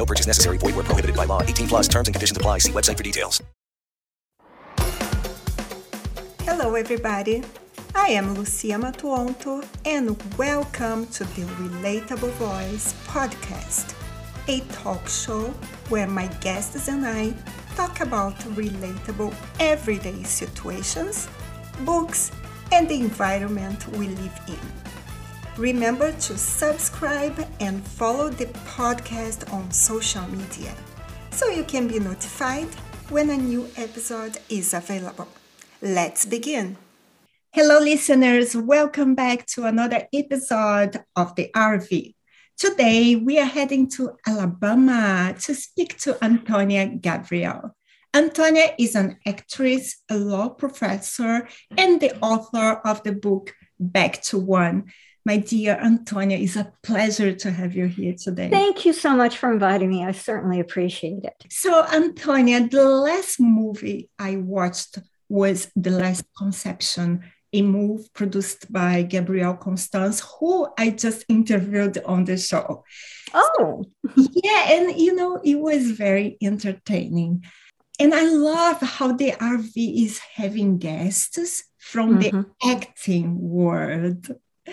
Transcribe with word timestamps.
No 0.00 0.06
purchase 0.06 0.26
necessary. 0.26 0.56
Void 0.56 0.76
where 0.76 0.84
prohibited 0.84 1.14
by 1.14 1.26
law. 1.26 1.42
18 1.42 1.68
plus 1.68 1.86
terms 1.86 2.08
and 2.08 2.14
conditions 2.14 2.34
apply. 2.34 2.58
See 2.60 2.72
website 2.72 2.96
for 2.96 3.02
details. 3.02 3.42
Hello, 6.46 6.74
everybody. 6.74 7.42
I 7.94 8.06
am 8.06 8.34
Lucia 8.34 8.78
Matuonto, 8.78 9.62
and 9.84 10.16
welcome 10.38 11.06
to 11.08 11.24
the 11.24 11.42
Relatable 11.60 12.30
Voice 12.38 12.94
podcast, 13.08 13.94
a 14.48 14.60
talk 14.72 15.06
show 15.06 15.52
where 15.90 16.06
my 16.06 16.28
guests 16.40 16.88
and 16.88 17.04
I 17.04 17.34
talk 17.76 18.00
about 18.00 18.38
relatable 18.56 19.34
everyday 19.58 20.22
situations, 20.22 21.28
books, 21.84 22.32
and 22.72 22.88
the 22.88 22.94
environment 22.94 23.86
we 23.98 24.08
live 24.08 24.40
in. 24.48 24.89
Remember 25.60 26.10
to 26.10 26.38
subscribe 26.38 27.46
and 27.60 27.86
follow 27.86 28.30
the 28.30 28.46
podcast 28.64 29.52
on 29.52 29.70
social 29.70 30.26
media 30.28 30.74
so 31.32 31.50
you 31.50 31.64
can 31.64 31.86
be 31.86 31.98
notified 32.00 32.64
when 33.10 33.28
a 33.28 33.36
new 33.36 33.68
episode 33.76 34.38
is 34.48 34.72
available. 34.72 35.28
Let's 35.82 36.24
begin. 36.24 36.78
Hello, 37.52 37.78
listeners. 37.78 38.56
Welcome 38.56 39.14
back 39.14 39.44
to 39.48 39.66
another 39.66 40.08
episode 40.14 41.04
of 41.14 41.34
the 41.34 41.50
RV. 41.54 42.14
Today, 42.56 43.16
we 43.16 43.38
are 43.38 43.44
heading 43.44 43.86
to 43.90 44.16
Alabama 44.26 45.34
to 45.40 45.54
speak 45.54 45.98
to 45.98 46.16
Antonia 46.24 46.88
Gavrihel. 46.88 47.72
Antonia 48.14 48.74
is 48.78 48.94
an 48.94 49.18
actress, 49.26 49.98
a 50.08 50.16
law 50.16 50.48
professor, 50.48 51.46
and 51.76 52.00
the 52.00 52.16
author 52.22 52.80
of 52.82 53.02
the 53.02 53.12
book 53.12 53.52
Back 53.78 54.22
to 54.22 54.38
One. 54.38 54.90
My 55.30 55.36
dear 55.36 55.78
Antonia, 55.80 56.36
it's 56.38 56.56
a 56.56 56.72
pleasure 56.82 57.32
to 57.32 57.52
have 57.52 57.76
you 57.76 57.86
here 57.86 58.16
today. 58.20 58.50
Thank 58.50 58.84
you 58.84 58.92
so 58.92 59.14
much 59.14 59.38
for 59.38 59.52
inviting 59.52 59.88
me. 59.88 60.04
I 60.04 60.10
certainly 60.10 60.58
appreciate 60.58 61.22
it. 61.22 61.46
So, 61.48 61.86
Antonia, 61.86 62.66
the 62.68 62.84
last 62.84 63.38
movie 63.38 64.10
I 64.18 64.38
watched 64.38 64.98
was 65.28 65.70
The 65.76 65.92
Last 65.92 66.24
Conception, 66.36 67.22
a 67.52 67.62
movie 67.62 68.08
produced 68.12 68.72
by 68.72 69.02
Gabrielle 69.02 69.54
Constance, 69.54 70.18
who 70.18 70.66
I 70.76 70.90
just 70.90 71.26
interviewed 71.28 72.02
on 72.04 72.24
the 72.24 72.36
show. 72.36 72.82
Oh, 73.32 73.84
yeah, 74.16 74.72
and 74.72 74.98
you 74.98 75.14
know, 75.14 75.40
it 75.44 75.60
was 75.60 75.92
very 75.92 76.38
entertaining. 76.42 77.44
And 78.00 78.14
I 78.14 78.24
love 78.24 78.80
how 78.80 79.12
the 79.12 79.30
RV 79.30 79.74
is 79.76 80.18
having 80.18 80.78
guests 80.78 81.62
from 81.78 82.18
mm-hmm. 82.18 82.40
the 82.40 82.68
acting 82.68 83.38
world. 83.40 84.26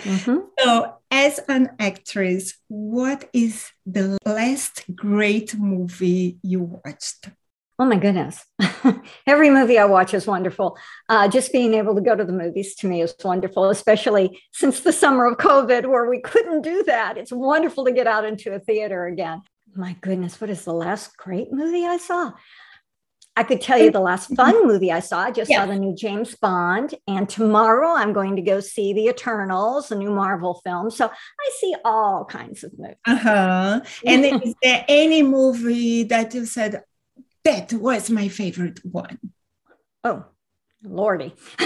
Mm-hmm. 0.03 0.37
So, 0.59 0.93
as 1.09 1.39
an 1.47 1.69
actress, 1.79 2.53
what 2.67 3.29
is 3.33 3.71
the 3.85 4.17
last 4.25 4.83
great 4.95 5.55
movie 5.55 6.37
you 6.41 6.61
watched? 6.61 7.29
Oh 7.79 7.85
my 7.85 7.97
goodness. 7.97 8.43
Every 9.27 9.51
movie 9.51 9.77
I 9.77 9.85
watch 9.85 10.15
is 10.15 10.25
wonderful. 10.25 10.77
Uh, 11.09 11.27
just 11.27 11.51
being 11.51 11.75
able 11.75 11.93
to 11.93 12.01
go 12.01 12.15
to 12.15 12.25
the 12.25 12.33
movies 12.33 12.73
to 12.75 12.87
me 12.87 13.03
is 13.03 13.13
wonderful, 13.23 13.69
especially 13.69 14.39
since 14.51 14.79
the 14.79 14.91
summer 14.91 15.27
of 15.27 15.37
COVID 15.37 15.85
where 15.87 16.09
we 16.09 16.19
couldn't 16.23 16.63
do 16.63 16.83
that. 16.83 17.17
It's 17.17 17.31
wonderful 17.31 17.85
to 17.85 17.91
get 17.91 18.07
out 18.07 18.25
into 18.25 18.53
a 18.53 18.59
theater 18.59 19.05
again. 19.05 19.43
My 19.75 19.95
goodness, 20.01 20.41
what 20.41 20.49
is 20.49 20.65
the 20.65 20.73
last 20.73 21.15
great 21.17 21.51
movie 21.51 21.85
I 21.85 21.97
saw? 21.97 22.31
I 23.37 23.43
could 23.43 23.61
tell 23.61 23.77
you 23.77 23.91
the 23.91 23.99
last 23.99 24.35
fun 24.35 24.65
movie 24.65 24.91
I 24.91 24.99
saw. 24.99 25.19
I 25.19 25.31
just 25.31 25.51
yeah. 25.51 25.59
saw 25.59 25.67
the 25.67 25.77
new 25.77 25.93
James 25.95 26.33
Bond. 26.33 26.95
And 27.07 27.29
tomorrow 27.29 27.91
I'm 27.91 28.11
going 28.11 28.35
to 28.35 28.41
go 28.41 28.59
see 28.59 28.93
The 28.93 29.09
Eternals, 29.09 29.89
the 29.89 29.95
new 29.95 30.09
Marvel 30.09 30.55
film. 30.65 30.89
So 30.89 31.05
I 31.05 31.51
see 31.59 31.75
all 31.85 32.25
kinds 32.25 32.63
of 32.63 32.71
movies. 32.79 32.95
Uh-huh. 33.05 33.81
And 34.03 34.25
is 34.43 34.55
there 34.63 34.83
any 34.87 35.21
movie 35.21 36.01
that 36.05 36.33
you 36.33 36.45
said, 36.45 36.81
that 37.43 37.71
was 37.73 38.09
my 38.09 38.27
favorite 38.27 38.83
one. 38.83 39.19
Oh, 40.03 40.25
Lordy. 40.83 41.35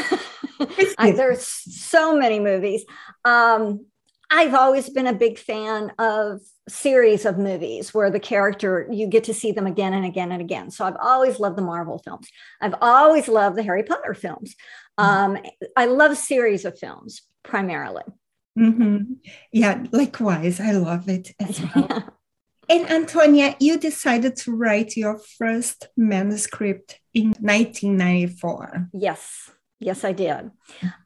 I, 0.98 1.12
there's 1.12 1.48
so 1.48 2.18
many 2.18 2.42
movies. 2.42 2.84
Um, 3.24 3.86
I've 4.32 4.54
always 4.54 4.90
been 4.90 5.08
a 5.08 5.14
big 5.14 5.38
fan 5.38 5.92
of 6.00 6.40
series 6.70 7.26
of 7.26 7.38
movies 7.38 7.94
where 7.94 8.10
the 8.10 8.20
character 8.20 8.88
you 8.90 9.06
get 9.06 9.26
to 9.26 9.34
see 9.34 9.52
them 9.52 9.68
again 9.68 9.94
and 9.94 10.06
again 10.06 10.32
and 10.32 10.42
again. 10.42 10.72
So 10.72 10.86
I've 10.86 10.96
always 11.00 11.40
loved 11.40 11.58
the 11.58 11.62
Marvel 11.62 12.00
films. 12.00 12.30
I've 12.62 12.76
always 12.82 13.28
loved 13.28 13.58
the 13.58 13.64
Harry 13.64 13.84
Potter 13.84 14.14
films. 14.14 14.56
Mm-hmm. 14.98 15.36
Um, 15.36 15.44
I 15.76 15.86
love 15.86 16.18
series 16.18 16.64
of 16.64 16.80
films 16.80 17.24
primarily. 17.44 18.04
Mm-hmm. 18.58 19.14
Yeah, 19.52 19.84
likewise. 19.92 20.62
I 20.62 20.72
love 20.72 21.10
it 21.10 21.34
as 21.40 21.62
well. 21.76 22.18
And 22.70 22.90
Antonia, 22.90 23.58
you 23.60 23.78
decided 23.78 24.38
to 24.38 24.56
write 24.56 24.96
your 24.96 25.20
first 25.38 25.90
manuscript 25.98 27.00
in 27.14 27.34
1994. 27.40 28.90
Yes. 28.94 29.52
Yes, 29.82 30.04
I 30.04 30.12
did. 30.12 30.52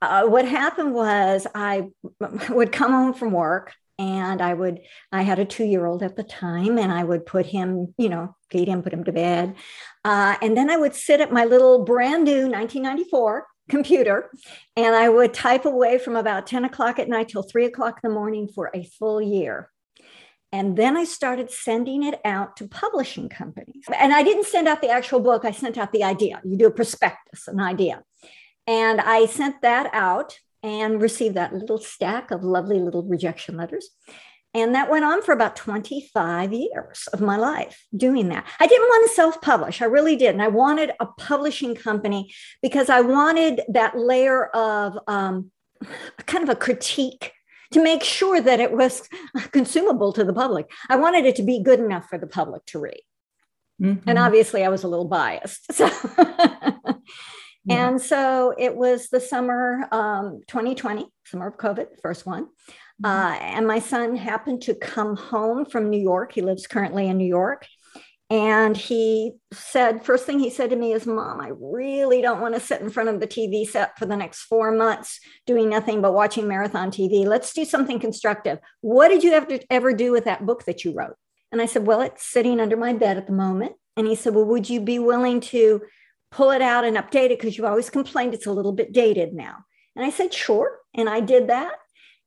Uh, 0.01 0.25
what 0.25 0.45
happened 0.45 0.93
was 0.93 1.47
I 1.55 1.87
would 2.49 2.73
come 2.73 2.91
home 2.91 3.13
from 3.13 3.31
work 3.31 3.73
and 3.97 4.41
I 4.41 4.53
would, 4.53 4.81
I 5.13 5.21
had 5.21 5.39
a 5.39 5.45
two 5.45 5.63
year 5.63 5.85
old 5.85 6.03
at 6.03 6.17
the 6.17 6.23
time, 6.23 6.77
and 6.77 6.91
I 6.91 7.05
would 7.05 7.25
put 7.25 7.45
him, 7.45 7.93
you 7.97 8.09
know, 8.09 8.35
feed 8.51 8.67
him, 8.67 8.83
put 8.83 8.91
him 8.91 9.05
to 9.05 9.13
bed. 9.13 9.55
Uh, 10.03 10.35
and 10.41 10.57
then 10.57 10.69
I 10.69 10.75
would 10.75 10.93
sit 10.93 11.21
at 11.21 11.31
my 11.31 11.45
little 11.45 11.85
brand 11.85 12.25
new 12.25 12.49
1994 12.49 13.47
computer 13.69 14.29
and 14.75 14.93
I 14.93 15.09
would 15.09 15.33
type 15.33 15.65
away 15.65 15.97
from 15.97 16.15
about 16.15 16.45
10 16.45 16.65
o'clock 16.65 16.99
at 16.99 17.09
night 17.09 17.29
till 17.29 17.41
three 17.41 17.65
o'clock 17.65 17.99
in 18.03 18.09
the 18.09 18.13
morning 18.13 18.47
for 18.47 18.69
a 18.75 18.83
full 18.83 19.21
year. 19.21 19.71
And 20.51 20.77
then 20.77 20.95
I 20.95 21.03
started 21.03 21.49
sending 21.49 22.03
it 22.03 22.21
out 22.23 22.57
to 22.57 22.67
publishing 22.67 23.27
companies. 23.27 23.83
And 23.97 24.13
I 24.13 24.23
didn't 24.23 24.45
send 24.45 24.67
out 24.67 24.81
the 24.81 24.89
actual 24.89 25.19
book, 25.19 25.43
I 25.43 25.51
sent 25.51 25.77
out 25.77 25.91
the 25.91 26.03
idea. 26.03 26.41
You 26.45 26.57
do 26.57 26.67
a 26.67 26.71
prospectus, 26.71 27.47
an 27.47 27.59
idea. 27.59 28.03
And 28.67 28.99
I 29.01 29.25
sent 29.25 29.61
that 29.61 29.89
out 29.93 30.39
and 30.63 31.01
received 31.01 31.35
that 31.35 31.53
little 31.53 31.77
stack 31.77 32.31
of 32.31 32.43
lovely 32.43 32.79
little 32.79 33.03
rejection 33.03 33.57
letters. 33.57 33.89
And 34.55 34.73
that 34.73 34.89
went 34.89 35.03
on 35.03 35.21
for 35.21 35.33
about 35.33 35.57
25 35.57 36.53
years 36.53 37.07
of 37.11 37.19
my 37.19 37.35
life 37.35 37.85
doing 37.95 38.29
that. 38.29 38.47
I 38.59 38.65
didn't 38.65 38.87
want 38.87 39.09
to 39.09 39.13
self 39.13 39.41
publish. 39.41 39.81
I 39.81 39.85
really 39.85 40.15
didn't. 40.15 40.39
I 40.39 40.47
wanted 40.47 40.91
a 40.99 41.05
publishing 41.05 41.75
company 41.75 42.33
because 42.61 42.89
I 42.89 43.01
wanted 43.01 43.61
that 43.67 43.97
layer 43.97 44.45
of 44.45 44.97
um, 45.07 45.51
kind 46.25 46.41
of 46.41 46.49
a 46.49 46.55
critique 46.55 47.33
to 47.71 47.83
make 47.83 48.01
sure 48.01 48.39
that 48.39 48.61
it 48.61 48.71
was 48.71 49.09
consumable 49.51 50.13
to 50.13 50.23
the 50.23 50.33
public. 50.33 50.71
I 50.89 50.95
wanted 50.95 51.25
it 51.25 51.35
to 51.35 51.43
be 51.43 51.61
good 51.61 51.81
enough 51.81 52.07
for 52.07 52.17
the 52.17 52.27
public 52.27 52.65
to 52.67 52.79
read. 52.79 53.01
Mm-hmm. 53.81 54.07
And 54.09 54.17
obviously, 54.17 54.63
I 54.63 54.69
was 54.69 54.83
a 54.83 54.87
little 54.87 55.05
biased. 55.05 55.73
So 55.73 55.89
yeah. 57.65 57.87
And 57.87 58.01
so 58.01 58.53
it 58.57 58.75
was 58.75 59.09
the 59.09 59.19
summer 59.19 59.87
um, 59.91 60.41
2020, 60.47 61.07
summer 61.25 61.47
of 61.47 61.57
COVID, 61.57 61.87
first 62.01 62.25
one. 62.25 62.45
Mm-hmm. 62.45 63.05
Uh, 63.05 63.35
and 63.39 63.67
my 63.67 63.79
son 63.79 64.15
happened 64.15 64.61
to 64.63 64.75
come 64.75 65.15
home 65.15 65.65
from 65.65 65.89
New 65.89 66.01
York. 66.01 66.33
He 66.33 66.41
lives 66.41 66.67
currently 66.67 67.07
in 67.07 67.17
New 67.17 67.27
York. 67.27 67.65
And 68.29 68.75
he 68.75 69.33
said, 69.53 70.03
first 70.03 70.25
thing 70.25 70.39
he 70.39 70.49
said 70.49 70.71
to 70.71 70.75
me 70.75 70.93
is, 70.93 71.05
Mom, 71.05 71.39
I 71.39 71.51
really 71.59 72.21
don't 72.21 72.41
want 72.41 72.55
to 72.55 72.59
sit 72.59 72.81
in 72.81 72.89
front 72.89 73.09
of 73.09 73.19
the 73.19 73.27
TV 73.27 73.67
set 73.67 73.99
for 73.99 74.07
the 74.07 74.15
next 74.15 74.43
four 74.43 74.71
months 74.71 75.19
doing 75.45 75.69
nothing 75.69 76.01
but 76.01 76.13
watching 76.13 76.47
marathon 76.47 76.89
TV. 76.89 77.25
Let's 77.25 77.53
do 77.53 77.65
something 77.65 77.99
constructive. 77.99 78.57
What 78.81 79.09
did 79.09 79.23
you 79.23 79.33
have 79.33 79.47
to 79.49 79.59
ever 79.69 79.93
do 79.93 80.11
with 80.11 80.25
that 80.25 80.45
book 80.45 80.65
that 80.65 80.83
you 80.83 80.93
wrote? 80.93 81.15
And 81.51 81.61
I 81.61 81.67
said, 81.67 81.85
Well, 81.85 82.01
it's 82.01 82.25
sitting 82.25 82.59
under 82.59 82.75
my 82.75 82.93
bed 82.93 83.17
at 83.17 83.27
the 83.27 83.33
moment. 83.33 83.73
And 83.95 84.07
he 84.07 84.15
said, 84.15 84.33
Well, 84.33 84.45
would 84.45 84.69
you 84.69 84.81
be 84.81 84.97
willing 84.97 85.39
to 85.41 85.83
pull 86.35 86.51
it 86.51 86.61
out 86.61 86.85
and 86.85 86.97
update 86.97 87.31
it? 87.31 87.39
Because 87.39 87.57
you've 87.57 87.65
always 87.65 87.89
complained 87.89 88.33
it's 88.33 88.45
a 88.45 88.51
little 88.51 88.73
bit 88.73 88.91
dated 88.91 89.33
now. 89.33 89.57
And 89.95 90.05
I 90.05 90.09
said, 90.09 90.33
Sure. 90.33 90.79
And 90.93 91.09
I 91.09 91.19
did 91.19 91.47
that 91.47 91.73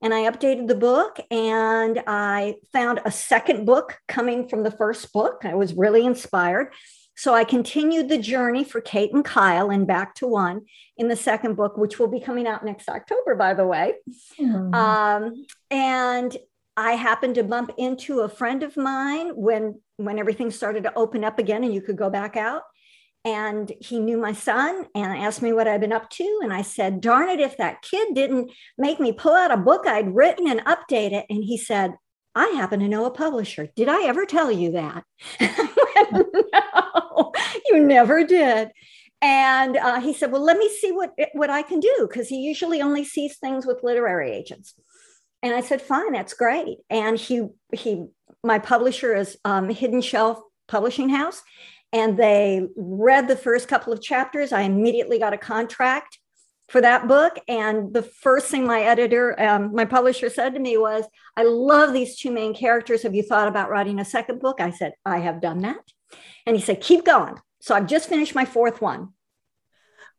and 0.01 0.15
I 0.15 0.31
updated 0.31 0.69
the 0.69 0.75
book 0.75 1.19
and 1.31 2.03
I 2.07 2.57
found 2.73 3.01
a 3.05 3.11
second 3.11 3.65
book 3.65 3.99
coming 4.07 4.49
from 4.49 4.63
the 4.63 4.71
first 4.71 5.13
book. 5.13 5.43
I 5.45 5.55
was 5.55 5.75
really 5.75 6.07
inspired. 6.07 6.73
So 7.17 7.35
I 7.35 7.43
continued 7.43 8.09
the 8.09 8.19
journey 8.19 8.63
for 8.63 8.81
Kate 8.81 9.13
and 9.13 9.25
Kyle 9.25 9.71
and 9.71 9.89
Back 9.89 10.15
to 10.17 10.29
One 10.29 10.63
in 10.97 11.09
the 11.09 11.17
second 11.17 11.57
book, 11.57 11.77
which 11.77 11.99
will 11.99 12.07
be 12.07 12.21
coming 12.21 12.47
out 12.47 12.65
next 12.65 12.89
October, 12.89 13.35
by 13.35 13.55
the 13.55 13.67
way. 13.67 13.95
Mm. 14.39 14.73
Um, 14.73 15.45
and 15.69 16.37
I 16.77 16.93
happened 16.93 17.35
to 17.35 17.43
bump 17.43 17.73
into 17.77 18.21
a 18.21 18.29
friend 18.29 18.63
of 18.63 18.77
mine 18.77 19.31
when 19.31 19.81
when 19.97 20.21
everything 20.21 20.53
started 20.53 20.85
to 20.85 20.95
open 20.97 21.25
up 21.25 21.41
again 21.41 21.65
and 21.65 21.75
you 21.75 21.81
could 21.81 21.97
go 21.97 22.09
back 22.09 22.37
out. 22.37 22.63
And 23.25 23.73
he 23.81 23.99
knew 23.99 24.17
my 24.17 24.33
son 24.33 24.87
and 24.95 25.19
asked 25.19 25.43
me 25.43 25.53
what 25.53 25.69
I'd 25.69 25.81
been 25.81 25.93
up 25.93 26.09
to. 26.11 26.41
And 26.43 26.53
I 26.53 26.63
said, 26.63 27.01
darn 27.01 27.29
it, 27.29 27.41
if 27.41 27.57
that 27.57 27.83
kid 27.83 28.15
didn't 28.15 28.53
make 28.77 29.01
me 29.01 29.13
pull 29.13 29.35
out 29.35 29.51
a 29.51 29.57
book 29.57 29.87
I'd 29.87 30.15
written 30.15 30.49
and 30.49 30.65
update 30.65 31.13
it. 31.13 31.27
And 31.29 31.43
he 31.43 31.59
said, 31.59 31.95
I 32.35 32.49
happen 32.49 32.81
to 32.81 32.89
know 32.89 33.05
a 33.05 33.11
publisher. 33.11 33.69
Did 33.75 33.89
I 33.89 34.05
ever 34.05 34.25
tell 34.25 34.51
you 34.51 34.73
that? 34.73 35.05
no, 35.41 37.33
you 37.67 37.85
never 37.85 38.25
did. 38.25 38.71
And 39.21 39.77
uh, 39.77 40.01
he 40.01 40.13
said, 40.13 40.31
Well, 40.31 40.45
let 40.45 40.57
me 40.57 40.69
see 40.81 40.93
what, 40.93 41.13
what 41.33 41.51
I 41.51 41.63
can 41.63 41.81
do, 41.81 42.07
because 42.09 42.29
he 42.29 42.37
usually 42.37 42.81
only 42.81 43.05
sees 43.05 43.39
things 43.39 43.67
with 43.67 43.83
literary 43.83 44.31
agents. 44.31 44.75
And 45.43 45.53
I 45.55 45.61
said, 45.61 45.83
Fine, 45.83 46.13
that's 46.13 46.35
great. 46.35 46.79
And 46.89 47.19
he, 47.19 47.49
he 47.73 48.07
my 48.45 48.61
publisher 48.61 49.17
is 49.17 49.37
um, 49.45 49.69
Hidden 49.69 50.03
Shelf 50.03 50.39
Publishing 50.69 51.09
House 51.09 51.43
and 51.93 52.19
they 52.19 52.67
read 52.77 53.29
the 53.29 53.37
first 53.37 53.69
couple 53.69 53.93
of 53.93 54.03
chapters. 54.03 54.53
I 54.53 54.63
immediately 54.63 55.19
got 55.19 55.33
a 55.33 55.39
contract 55.39 56.19
for 56.69 56.81
that 56.81 57.09
book. 57.09 57.39
And 57.49 57.95
the 57.95 58.03
first 58.03 58.49
thing 58.49 58.67
my 58.67 58.83
editor, 58.83 59.41
um, 59.41 59.75
my 59.75 59.85
publisher 59.87 60.29
said 60.29 60.55
to 60.55 60.61
me 60.61 60.77
was, 60.77 61.05
I 61.37 61.45
love 61.45 61.93
these 61.93 62.19
two 62.19 62.31
main 62.31 62.55
characters. 62.55 63.03
Have 63.03 63.15
you 63.15 63.23
thought 63.23 63.49
about 63.49 63.71
writing 63.71 63.99
a 63.99 64.05
second 64.05 64.41
book? 64.41 64.61
I 64.61 64.71
said, 64.71 64.93
I 65.05 65.19
have 65.21 65.41
done 65.41 65.61
that. 65.61 65.81
And 66.47 66.57
he 66.57 66.63
said, 66.63 66.81
keep 66.81 67.05
going. 67.05 67.37
So 67.61 67.75
I've 67.75 67.87
just 67.87 68.09
finished 68.09 68.35
my 68.35 68.45
fourth 68.45 68.81
one. 68.81 69.15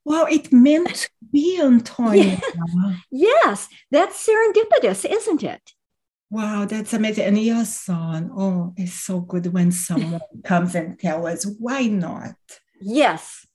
Well, 0.06 0.26
it 0.30 0.52
meant 0.52 0.96
to 0.96 1.10
be, 1.32 1.60
Antonia. 1.62 2.42
Yeah. 2.72 2.96
yes, 3.12 3.68
that's 3.92 4.28
serendipitous, 4.28 5.06
isn't 5.06 5.44
it? 5.44 5.62
Wow, 6.32 6.66
that's 6.66 6.94
amazing. 6.94 7.26
And 7.26 7.38
your 7.40 7.66
son, 7.66 8.32
oh, 8.36 8.74
it's 8.78 8.94
so 8.94 9.20
good 9.20 9.48
when 9.48 9.72
someone 9.72 10.22
comes 10.44 10.76
and 10.76 11.00
tell 11.00 11.26
us 11.26 11.46
why 11.58 11.88
not. 11.88 12.36
Yes. 12.80 13.48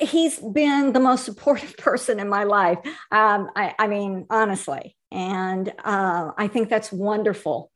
He's 0.00 0.38
been 0.38 0.92
the 0.92 1.00
most 1.00 1.24
supportive 1.24 1.76
person 1.78 2.20
in 2.20 2.28
my 2.28 2.44
life. 2.44 2.78
Um, 3.10 3.50
I, 3.56 3.74
I, 3.78 3.88
mean, 3.88 4.26
honestly. 4.30 4.96
And 5.10 5.72
uh, 5.84 6.30
I 6.36 6.48
think 6.48 6.68
that's 6.68 6.92
wonderful. 6.92 7.70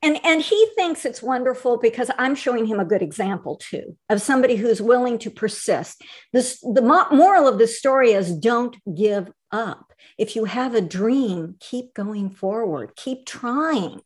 And, 0.00 0.24
and 0.24 0.40
he 0.40 0.68
thinks 0.76 1.04
it's 1.04 1.22
wonderful 1.22 1.76
because 1.76 2.10
I'm 2.18 2.36
showing 2.36 2.66
him 2.66 2.78
a 2.78 2.84
good 2.84 3.02
example 3.02 3.56
too 3.56 3.96
of 4.08 4.22
somebody 4.22 4.54
who's 4.54 4.80
willing 4.80 5.18
to 5.18 5.30
persist. 5.30 6.02
This, 6.32 6.60
the 6.60 6.82
moral 6.82 7.48
of 7.48 7.58
the 7.58 7.66
story 7.66 8.12
is 8.12 8.32
don't 8.32 8.76
give 8.94 9.32
up. 9.50 9.92
If 10.16 10.36
you 10.36 10.44
have 10.44 10.74
a 10.74 10.80
dream, 10.80 11.56
keep 11.58 11.94
going 11.94 12.30
forward, 12.30 12.94
keep 12.94 13.26
trying. 13.26 14.00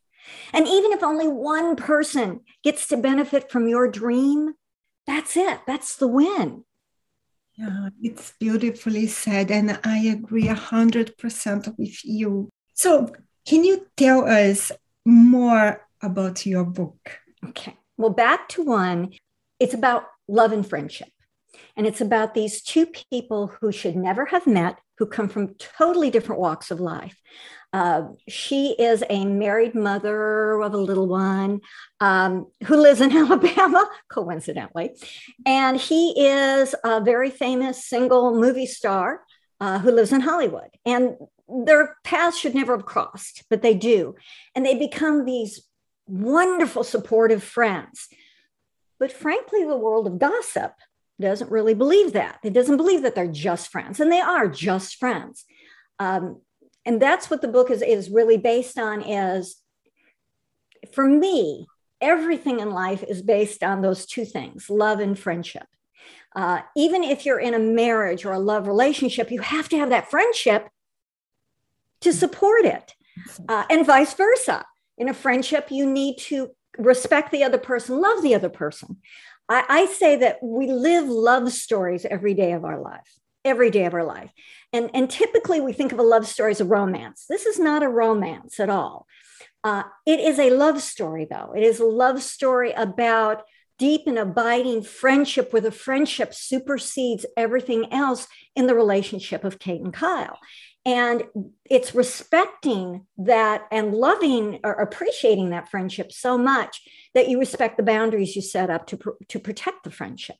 And 0.51 0.67
even 0.67 0.93
if 0.93 1.03
only 1.03 1.27
one 1.27 1.75
person 1.75 2.39
gets 2.63 2.87
to 2.87 2.97
benefit 2.97 3.51
from 3.51 3.67
your 3.67 3.87
dream, 3.87 4.53
that's 5.05 5.37
it. 5.37 5.59
That's 5.67 5.97
the 5.97 6.07
win. 6.07 6.63
Yeah, 7.55 7.89
it's 8.01 8.33
beautifully 8.39 9.07
said. 9.07 9.51
And 9.51 9.79
I 9.83 9.97
agree 9.99 10.47
100% 10.47 11.77
with 11.77 12.05
you. 12.05 12.49
So, 12.73 13.13
can 13.45 13.63
you 13.63 13.87
tell 13.97 14.25
us 14.25 14.71
more 15.05 15.85
about 16.01 16.45
your 16.45 16.65
book? 16.65 17.19
Okay. 17.49 17.77
Well, 17.97 18.11
back 18.11 18.49
to 18.49 18.63
one, 18.63 19.13
it's 19.59 19.73
about 19.73 20.05
love 20.27 20.51
and 20.51 20.67
friendship. 20.67 21.09
And 21.75 21.87
it's 21.87 22.01
about 22.01 22.33
these 22.33 22.61
two 22.61 22.85
people 22.85 23.47
who 23.59 23.71
should 23.71 23.95
never 23.95 24.25
have 24.25 24.45
met, 24.45 24.77
who 24.97 25.05
come 25.05 25.27
from 25.27 25.55
totally 25.55 26.09
different 26.09 26.41
walks 26.41 26.71
of 26.71 26.79
life. 26.79 27.19
Uh, 27.71 28.09
she 28.29 28.75
is 28.77 29.03
a 29.09 29.25
married 29.25 29.73
mother 29.73 30.61
of 30.61 30.73
a 30.73 30.77
little 30.77 31.07
one 31.07 31.59
um, 31.99 32.45
who 32.67 32.77
lives 32.77 33.01
in 33.01 33.11
Alabama, 33.17 33.89
coincidentally. 34.09 34.91
And 35.45 35.77
he 35.79 36.13
is 36.15 36.75
a 36.83 37.01
very 37.01 37.31
famous 37.31 37.83
single 37.83 38.39
movie 38.39 38.67
star 38.67 39.21
uh, 39.59 39.79
who 39.79 39.91
lives 39.91 40.11
in 40.11 40.21
Hollywood. 40.21 40.69
And 40.85 41.15
their 41.47 41.97
paths 42.03 42.37
should 42.37 42.55
never 42.55 42.75
have 42.77 42.85
crossed, 42.85 43.43
but 43.49 43.61
they 43.61 43.73
do. 43.73 44.15
And 44.55 44.65
they 44.65 44.77
become 44.77 45.25
these 45.25 45.67
wonderful, 46.07 46.83
supportive 46.83 47.43
friends. 47.43 48.07
But 48.99 49.11
frankly, 49.11 49.63
the 49.63 49.77
world 49.77 50.07
of 50.07 50.19
gossip 50.19 50.73
doesn't 51.19 51.51
really 51.51 51.73
believe 51.73 52.13
that. 52.13 52.39
It 52.43 52.53
doesn't 52.53 52.77
believe 52.77 53.01
that 53.03 53.15
they're 53.15 53.27
just 53.27 53.71
friends, 53.71 53.99
and 53.99 54.11
they 54.11 54.19
are 54.19 54.47
just 54.47 54.95
friends. 54.95 55.45
Um, 55.99 56.41
and 56.85 57.01
that's 57.01 57.29
what 57.29 57.41
the 57.41 57.47
book 57.47 57.71
is, 57.71 57.81
is 57.81 58.09
really 58.09 58.37
based 58.37 58.77
on 58.77 59.01
is 59.01 59.57
for 60.93 61.07
me, 61.07 61.67
everything 62.01 62.59
in 62.59 62.71
life 62.71 63.03
is 63.07 63.21
based 63.21 63.63
on 63.63 63.81
those 63.81 64.05
two 64.05 64.25
things, 64.25 64.69
love 64.69 64.99
and 64.99 65.17
friendship. 65.17 65.67
Uh, 66.35 66.61
even 66.75 67.03
if 67.03 67.25
you're 67.25 67.39
in 67.39 67.53
a 67.53 67.59
marriage 67.59 68.25
or 68.25 68.31
a 68.31 68.39
love 68.39 68.67
relationship, 68.67 69.31
you 69.31 69.41
have 69.41 69.69
to 69.69 69.77
have 69.77 69.89
that 69.89 70.09
friendship 70.09 70.69
to 72.01 72.11
support 72.11 72.65
it, 72.65 72.93
uh, 73.47 73.65
and 73.69 73.85
vice 73.85 74.13
versa. 74.13 74.65
In 74.97 75.09
a 75.09 75.13
friendship, 75.13 75.67
you 75.71 75.89
need 75.89 76.17
to 76.19 76.49
respect 76.77 77.31
the 77.31 77.43
other 77.43 77.57
person, 77.57 78.01
love 78.01 78.21
the 78.21 78.35
other 78.35 78.49
person. 78.49 78.97
I, 79.47 79.63
I 79.69 79.85
say 79.85 80.15
that 80.17 80.41
we 80.41 80.71
live 80.71 81.07
love 81.07 81.51
stories 81.51 82.05
every 82.05 82.33
day 82.33 82.53
of 82.53 82.65
our 82.65 82.79
life, 82.79 83.19
every 83.45 83.69
day 83.69 83.85
of 83.85 83.93
our 83.93 84.03
life. 84.03 84.31
And, 84.71 84.89
and 84.93 85.09
typically 85.09 85.61
we 85.61 85.73
think 85.73 85.91
of 85.91 85.99
a 85.99 86.03
love 86.03 86.27
story 86.27 86.51
as 86.51 86.61
a 86.61 86.65
romance. 86.65 87.25
This 87.29 87.45
is 87.45 87.59
not 87.59 87.83
a 87.83 87.89
romance 87.89 88.59
at 88.59 88.69
all. 88.69 89.07
Uh, 89.63 89.83
it 90.05 90.19
is 90.19 90.39
a 90.39 90.49
love 90.49 90.81
story, 90.81 91.25
though. 91.29 91.53
It 91.55 91.63
is 91.63 91.79
a 91.79 91.85
love 91.85 92.21
story 92.21 92.71
about 92.71 93.43
deep 93.79 94.03
and 94.07 94.17
abiding 94.17 94.83
friendship 94.83 95.51
where 95.51 95.61
the 95.61 95.71
friendship 95.71 96.33
supersedes 96.33 97.25
everything 97.35 97.91
else 97.91 98.27
in 98.55 98.67
the 98.67 98.75
relationship 98.75 99.43
of 99.43 99.59
Kate 99.59 99.81
and 99.81 99.93
Kyle. 99.93 100.39
And 100.85 101.23
it's 101.69 101.95
respecting 101.95 103.07
that 103.17 103.63
and 103.71 103.93
loving 103.93 104.59
or 104.63 104.73
appreciating 104.73 105.51
that 105.51 105.69
friendship 105.69 106.11
so 106.11 106.37
much 106.37 106.81
that 107.13 107.29
you 107.29 107.39
respect 107.39 107.77
the 107.77 107.83
boundaries 107.83 108.35
you 108.35 108.41
set 108.41 108.69
up 108.69 108.85
to, 108.87 108.99
to 109.29 109.39
protect 109.39 109.83
the 109.83 109.91
friendship. 109.91 110.35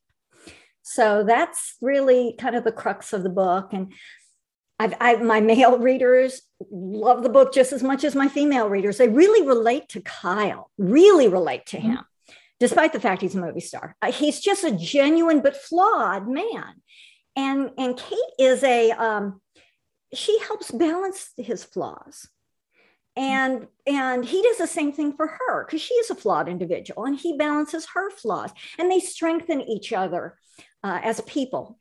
So 0.81 1.23
that's 1.23 1.75
really 1.81 2.35
kind 2.37 2.55
of 2.55 2.65
the 2.65 2.73
crux 2.73 3.13
of 3.13 3.23
the 3.23 3.29
book. 3.29 3.69
And 3.71 3.93
I've, 4.79 4.95
I've, 4.99 5.21
my 5.21 5.39
male 5.39 5.79
readers 5.79 6.41
love 6.69 7.23
the 7.23 7.29
book 7.29 7.53
just 7.53 7.71
as 7.71 7.81
much 7.81 8.03
as 8.03 8.15
my 8.15 8.27
female 8.27 8.67
readers. 8.67 8.97
They 8.97 9.07
really 9.07 9.47
relate 9.47 9.87
to 9.89 10.01
Kyle, 10.01 10.71
really 10.77 11.29
relate 11.29 11.65
to 11.67 11.77
him. 11.79 11.99
Despite 12.63 12.93
the 12.93 12.99
fact 12.99 13.21
he's 13.21 13.35
a 13.35 13.41
movie 13.41 13.59
star. 13.59 13.93
Uh, 14.01 14.09
he's 14.09 14.39
just 14.39 14.63
a 14.63 14.71
genuine 14.71 15.41
but 15.41 15.57
flawed 15.57 16.29
man. 16.29 16.75
And, 17.35 17.71
and 17.77 17.97
Kate 17.97 18.17
is 18.39 18.63
a, 18.63 18.91
um, 18.91 19.41
she 20.13 20.39
helps 20.39 20.71
balance 20.71 21.31
his 21.35 21.65
flaws 21.65 22.25
and 23.15 23.67
and 23.85 24.25
he 24.25 24.41
does 24.41 24.57
the 24.57 24.65
same 24.65 24.91
thing 24.91 25.13
for 25.13 25.27
her 25.27 25.65
because 25.65 25.81
she 25.81 25.93
is 25.95 26.09
a 26.09 26.15
flawed 26.15 26.47
individual 26.47 27.05
and 27.05 27.19
he 27.19 27.37
balances 27.37 27.85
her 27.93 28.09
flaws 28.09 28.49
and 28.79 28.89
they 28.89 28.99
strengthen 28.99 29.61
each 29.61 29.93
other 29.93 30.35
uh, 30.83 30.99
as 31.03 31.21
people 31.21 31.77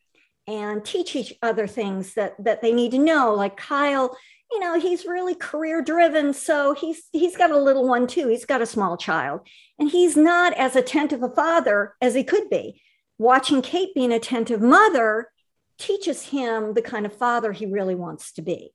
and 0.47 0.83
teach 0.83 1.15
each 1.15 1.33
other 1.41 1.67
things 1.67 2.13
that 2.15 2.35
that 2.43 2.61
they 2.61 2.73
need 2.73 2.91
to 2.91 2.97
know 2.97 3.33
like 3.33 3.55
kyle 3.57 4.15
you 4.51 4.59
know 4.59 4.79
he's 4.79 5.05
really 5.05 5.35
career 5.35 5.81
driven 5.81 6.33
so 6.33 6.73
he's 6.73 7.03
he's 7.11 7.37
got 7.37 7.51
a 7.51 7.57
little 7.57 7.87
one 7.87 8.07
too 8.07 8.27
he's 8.27 8.45
got 8.45 8.61
a 8.61 8.65
small 8.65 8.97
child 8.97 9.41
and 9.79 9.89
he's 9.89 10.17
not 10.17 10.53
as 10.53 10.75
attentive 10.75 11.23
a 11.23 11.29
father 11.29 11.93
as 12.01 12.13
he 12.13 12.23
could 12.23 12.49
be 12.49 12.81
watching 13.17 13.61
kate 13.61 13.95
be 13.95 14.03
an 14.03 14.11
attentive 14.11 14.61
mother 14.61 15.29
teaches 15.77 16.27
him 16.27 16.73
the 16.73 16.81
kind 16.81 17.05
of 17.05 17.13
father 17.13 17.51
he 17.51 17.65
really 17.65 17.95
wants 17.95 18.31
to 18.33 18.41
be. 18.41 18.73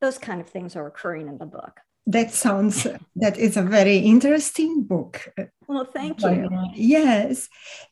Those 0.00 0.18
kind 0.18 0.40
of 0.40 0.48
things 0.48 0.76
are 0.76 0.86
occurring 0.86 1.28
in 1.28 1.38
the 1.38 1.46
book. 1.46 1.80
That 2.06 2.32
sounds, 2.32 2.86
that 3.16 3.36
is 3.36 3.56
a 3.56 3.62
very 3.62 3.98
interesting 3.98 4.82
book. 4.82 5.32
Well, 5.68 5.84
thank 5.84 6.22
you. 6.22 6.48
Yes. 6.74 7.48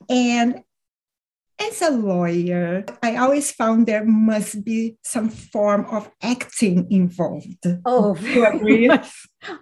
And 0.09 0.63
as 1.61 1.83
a 1.83 1.91
lawyer, 1.91 2.85
I 3.03 3.17
always 3.17 3.51
found 3.51 3.87
there 3.87 4.05
must 4.05 4.65
be 4.65 4.97
some 5.03 5.29
form 5.29 5.87
of 5.87 6.11
acting 6.23 6.87
involved. 6.91 7.67
Oh, 7.85 8.15
very 8.15 8.87
much. 8.89 9.11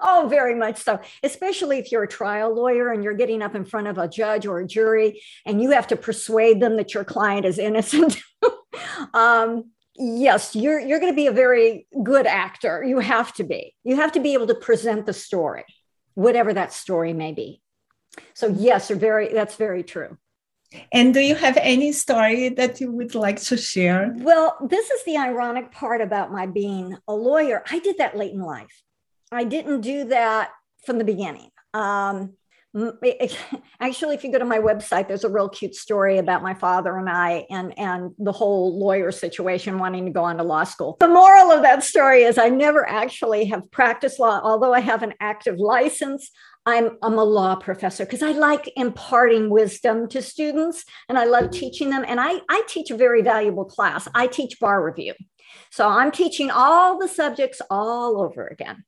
Oh, 0.01 0.27
very 0.29 0.55
much 0.55 0.79
so. 0.79 1.01
Especially 1.23 1.79
if 1.79 1.91
you're 1.91 2.03
a 2.03 2.09
trial 2.09 2.55
lawyer 2.55 2.93
and 2.93 3.03
you're 3.03 3.15
getting 3.15 3.43
up 3.43 3.55
in 3.55 3.65
front 3.65 3.87
of 3.87 3.99
a 3.99 4.09
judge 4.09 4.47
or 4.47 4.61
a 4.61 4.67
jury 4.67 5.23
and 5.47 5.63
you 5.63 5.71
have 5.71 5.87
to 5.89 5.97
persuade 5.97 6.61
them 6.61 6.77
that 6.77 6.93
your 6.93 7.05
client 7.05 7.47
is 7.47 7.59
innocent. 7.59 8.19
um, 9.15 9.71
yes, 9.97 10.55
you're 10.55 10.81
you're 10.81 11.01
going 11.01 11.13
to 11.13 11.17
be 11.17 11.29
a 11.29 11.33
very 11.33 11.87
good 12.03 12.27
actor. 12.27 12.85
You 12.85 12.99
have 12.99 13.33
to 13.35 13.45
be. 13.45 13.75
You 13.85 13.97
have 13.97 14.13
to 14.13 14.21
be 14.21 14.35
able 14.35 14.47
to 14.49 14.55
present 14.55 15.07
the 15.07 15.15
story, 15.15 15.65
whatever 16.15 16.53
that 16.53 16.73
story 16.73 17.15
may 17.15 17.33
be. 17.33 17.63
So 18.35 18.49
yes, 18.49 18.91
or 18.91 18.97
very 18.97 19.33
that's 19.33 19.57
very 19.57 19.83
true. 19.83 20.19
And 20.93 21.15
do 21.15 21.21
you 21.21 21.35
have 21.35 21.57
any 21.61 21.93
story 21.93 22.49
that 22.51 22.81
you 22.81 22.91
would 22.93 23.15
like 23.15 23.41
to 23.43 23.57
share? 23.57 24.13
Well, 24.17 24.57
this 24.69 24.91
is 24.91 25.05
the 25.05 25.17
ironic 25.17 25.73
part 25.73 26.01
about 26.01 26.33
my 26.33 26.47
being 26.47 26.97
a 27.07 27.15
lawyer. 27.15 27.63
I 27.71 27.79
did 27.79 27.99
that 27.99 28.17
late 28.17 28.33
in 28.33 28.41
life. 28.41 28.83
I 29.31 29.45
didn't 29.45 29.81
do 29.81 30.05
that 30.07 30.51
from 30.85 30.99
the 30.99 31.05
beginning. 31.05 31.51
Um, 31.75 32.35
actually 33.81 34.15
if 34.15 34.23
you 34.23 34.31
go 34.31 34.39
to 34.39 34.45
my 34.45 34.59
website 34.59 35.09
there's 35.09 35.25
a 35.25 35.31
real 35.31 35.49
cute 35.49 35.75
story 35.75 36.19
about 36.19 36.43
my 36.43 36.53
father 36.53 36.99
and 36.99 37.09
i 37.09 37.47
and 37.49 37.79
and 37.79 38.13
the 38.19 38.33
whole 38.33 38.79
lawyer 38.79 39.11
situation 39.11 39.79
wanting 39.79 40.05
to 40.05 40.11
go 40.11 40.23
on 40.23 40.37
to 40.37 40.43
law 40.43 40.63
school 40.63 40.95
the 41.01 41.09
moral 41.09 41.51
of 41.51 41.63
that 41.63 41.83
story 41.83 42.23
is 42.23 42.37
i 42.37 42.51
never 42.51 42.87
actually 42.87 43.47
have 43.47 43.71
practiced 43.71 44.21
law 44.21 44.41
although 44.43 44.75
i 44.75 44.81
have 44.81 45.03
an 45.03 45.15
active 45.21 45.59
license 45.59 46.31
i'm, 46.67 46.99
I'm 47.03 47.19
a 47.19 47.25
law 47.25 47.57
professor 47.57 48.05
because 48.05 48.23
i 48.23 48.33
like 48.33 48.71
imparting 48.77 49.51
wisdom 49.51 50.09
to 50.09 50.21
students 50.21 50.85
and 51.09 51.19
i 51.19 51.25
love 51.25 51.51
teaching 51.51 51.91
them 51.91 52.05
and 52.07 52.21
i 52.21 52.41
i 52.49 52.63
teach 52.69 52.91
a 52.91 52.97
very 52.97 53.23
valuable 53.23 53.65
class 53.65 54.09
i 54.15 54.27
teach 54.27 54.61
bar 54.61 54.85
review 54.85 55.15
so 55.71 55.89
i'm 55.89 56.11
teaching 56.11 56.51
all 56.51 56.99
the 56.99 57.09
subjects 57.09 57.63
all 57.71 58.21
over 58.21 58.47
again 58.47 58.85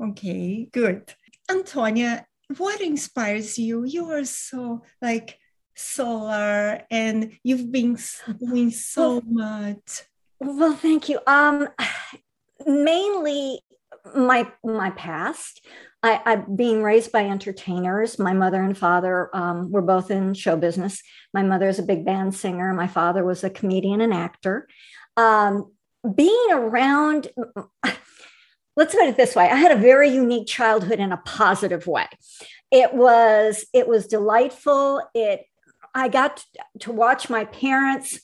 okay 0.00 0.68
good 0.72 1.12
antonia 1.50 2.24
what 2.56 2.80
inspires 2.80 3.58
you? 3.58 3.84
You 3.84 4.10
are 4.10 4.24
so 4.24 4.82
like 5.02 5.38
solar 5.74 6.82
and 6.90 7.38
you've 7.42 7.70
been 7.70 7.98
doing 8.38 8.70
so 8.70 9.20
much. 9.20 10.02
Well, 10.40 10.74
thank 10.74 11.08
you. 11.08 11.20
Um 11.26 11.68
mainly 12.66 13.60
my 14.16 14.50
my 14.64 14.90
past. 14.90 15.64
I, 16.02 16.20
I 16.24 16.36
being 16.36 16.82
raised 16.82 17.10
by 17.10 17.26
entertainers. 17.26 18.18
My 18.18 18.32
mother 18.32 18.62
and 18.62 18.76
father 18.76 19.34
um, 19.34 19.70
were 19.70 19.82
both 19.82 20.10
in 20.10 20.34
show 20.34 20.56
business. 20.56 21.02
My 21.34 21.42
mother 21.42 21.68
is 21.68 21.78
a 21.78 21.84
big 21.84 22.04
band 22.04 22.34
singer. 22.34 22.72
My 22.72 22.86
father 22.86 23.24
was 23.24 23.42
a 23.42 23.50
comedian 23.50 24.00
and 24.00 24.14
actor. 24.14 24.68
Um, 25.16 25.72
being 26.14 26.46
around 26.52 27.28
let's 28.76 28.94
put 28.94 29.08
it 29.08 29.16
this 29.16 29.34
way 29.34 29.48
i 29.48 29.56
had 29.56 29.72
a 29.72 29.80
very 29.80 30.08
unique 30.08 30.46
childhood 30.46 31.00
in 31.00 31.12
a 31.12 31.16
positive 31.18 31.86
way 31.86 32.06
it 32.70 32.94
was 32.94 33.66
it 33.74 33.88
was 33.88 34.06
delightful 34.06 35.02
it 35.14 35.42
i 35.94 36.08
got 36.08 36.44
to 36.78 36.92
watch 36.92 37.28
my 37.28 37.44
parents 37.46 38.20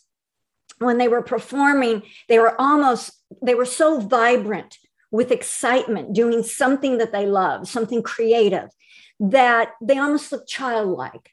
when 0.78 0.99
they 0.99 1.09
were 1.09 1.23
performing 1.23 2.02
they 2.28 2.38
were 2.38 2.59
almost 2.61 3.12
they 3.43 3.54
were 3.54 3.64
so 3.64 4.00
vibrant 4.00 4.78
with 5.14 5.30
excitement 5.30 6.12
doing 6.12 6.42
something 6.42 6.99
that 6.99 7.12
they 7.12 7.26
love 7.26 7.68
something 7.68 8.02
creative 8.02 8.68
that 9.21 9.71
they 9.80 9.97
almost 9.97 10.33
look 10.33 10.47
childlike 10.47 11.30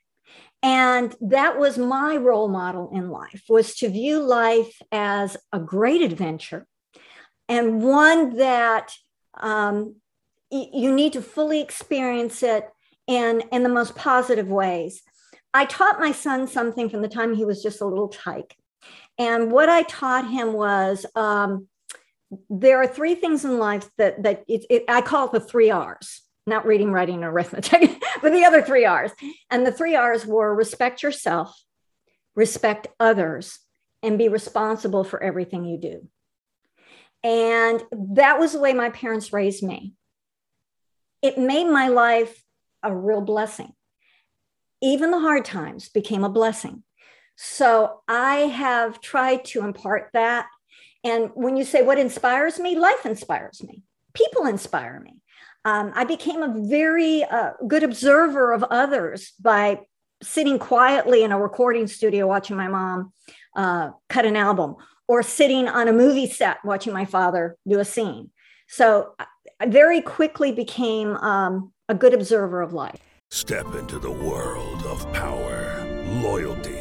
and 0.63 1.15
that 1.19 1.57
was 1.57 1.77
my 1.77 2.15
role 2.15 2.47
model 2.47 2.91
in 2.93 3.09
life 3.09 3.43
was 3.50 3.75
to 3.75 3.89
view 3.89 4.21
life 4.21 4.81
as 4.91 5.35
a 5.51 5.59
great 5.59 6.01
adventure 6.01 6.67
and 7.50 7.81
one 7.81 8.38
that 8.38 8.93
um, 9.39 9.95
you 10.51 10.93
need 10.93 11.13
to 11.13 11.21
fully 11.21 11.59
experience 11.61 12.43
it 12.43 12.65
in, 13.07 13.41
in 13.51 13.63
the 13.63 13.69
most 13.69 13.95
positive 13.95 14.47
ways. 14.47 15.01
I 15.53 15.65
taught 15.65 16.00
my 16.00 16.11
son 16.11 16.47
something 16.47 16.89
from 16.89 17.01
the 17.01 17.07
time 17.07 17.33
he 17.33 17.45
was 17.45 17.63
just 17.63 17.81
a 17.81 17.85
little 17.85 18.09
tyke. 18.09 18.55
And 19.17 19.51
what 19.51 19.69
I 19.69 19.83
taught 19.83 20.29
him 20.29 20.53
was 20.53 21.05
um, 21.15 21.67
there 22.50 22.81
are 22.81 22.88
three 22.88 23.15
things 23.15 23.45
in 23.45 23.59
life 23.59 23.89
that, 23.97 24.23
that 24.23 24.43
it, 24.47 24.65
it, 24.69 24.83
I 24.88 25.01
call 25.01 25.27
it 25.27 25.33
the 25.33 25.39
three 25.39 25.69
R's, 25.69 26.21
not 26.47 26.65
reading, 26.65 26.91
writing, 26.91 27.15
and 27.15 27.25
arithmetic, 27.25 28.01
but 28.21 28.31
the 28.31 28.45
other 28.45 28.61
three 28.61 28.85
R's. 28.85 29.11
And 29.50 29.65
the 29.65 29.71
three 29.71 29.95
R's 29.95 30.25
were 30.25 30.53
respect 30.53 31.03
yourself, 31.03 31.53
respect 32.35 32.88
others, 33.00 33.59
and 34.03 34.17
be 34.17 34.29
responsible 34.29 35.03
for 35.03 35.21
everything 35.21 35.65
you 35.65 35.77
do. 35.77 36.07
And 37.23 37.83
that 38.15 38.39
was 38.39 38.53
the 38.53 38.59
way 38.59 38.73
my 38.73 38.89
parents 38.89 39.31
raised 39.31 39.63
me. 39.63 39.93
It 41.21 41.38
made 41.38 41.67
my 41.67 41.89
life 41.89 42.43
a 42.81 42.95
real 42.95 43.21
blessing. 43.21 43.73
Even 44.81 45.11
the 45.11 45.19
hard 45.19 45.45
times 45.45 45.89
became 45.89 46.23
a 46.23 46.29
blessing. 46.29 46.83
So 47.35 48.01
I 48.07 48.35
have 48.35 49.01
tried 49.01 49.45
to 49.45 49.63
impart 49.63 50.09
that. 50.13 50.47
And 51.03 51.31
when 51.34 51.58
you 51.58 51.63
say 51.63 51.81
what 51.81 51.98
inspires 51.98 52.60
me, 52.60 52.77
life 52.77 53.05
inspires 53.05 53.63
me, 53.63 53.84
people 54.13 54.46
inspire 54.46 55.00
me. 55.00 55.15
Um, 55.63 55.91
I 55.96 56.05
became 56.05 56.41
a 56.41 56.67
very 56.67 57.24
uh, 57.24 57.51
good 57.67 57.84
observer 57.84 58.51
of 58.51 58.63
others 58.63 59.34
by 59.39 59.81
sitting 60.24 60.60
quietly 60.60 61.24
in 61.24 61.31
a 61.31 61.39
recording 61.39 61.88
studio 61.88 62.27
watching 62.27 62.55
my 62.55 62.67
mom 62.67 63.13
uh, 63.55 63.91
cut 64.10 64.25
an 64.25 64.36
album 64.36 64.75
or 65.08 65.22
sitting 65.24 65.67
on 65.67 65.88
a 65.88 65.93
movie 65.93 66.27
set 66.27 66.58
watching 66.63 66.93
my 66.93 67.05
father 67.05 67.58
do 67.67 67.79
a 67.79 67.86
scene. 67.86 68.29
So 68.67 69.13
I 69.60 69.65
very 69.65 70.01
quickly 70.01 70.51
became 70.51 71.17
um, 71.17 71.74
a 71.89 71.93
good 71.93 72.13
observer 72.13 72.62
of 72.62 72.74
life. 72.74 73.00
Step 73.29 73.75
into 73.75 74.00
the 74.00 74.12
world 74.12 74.84
of 74.86 75.12
power, 75.13 75.86
loyalty, 76.22 76.80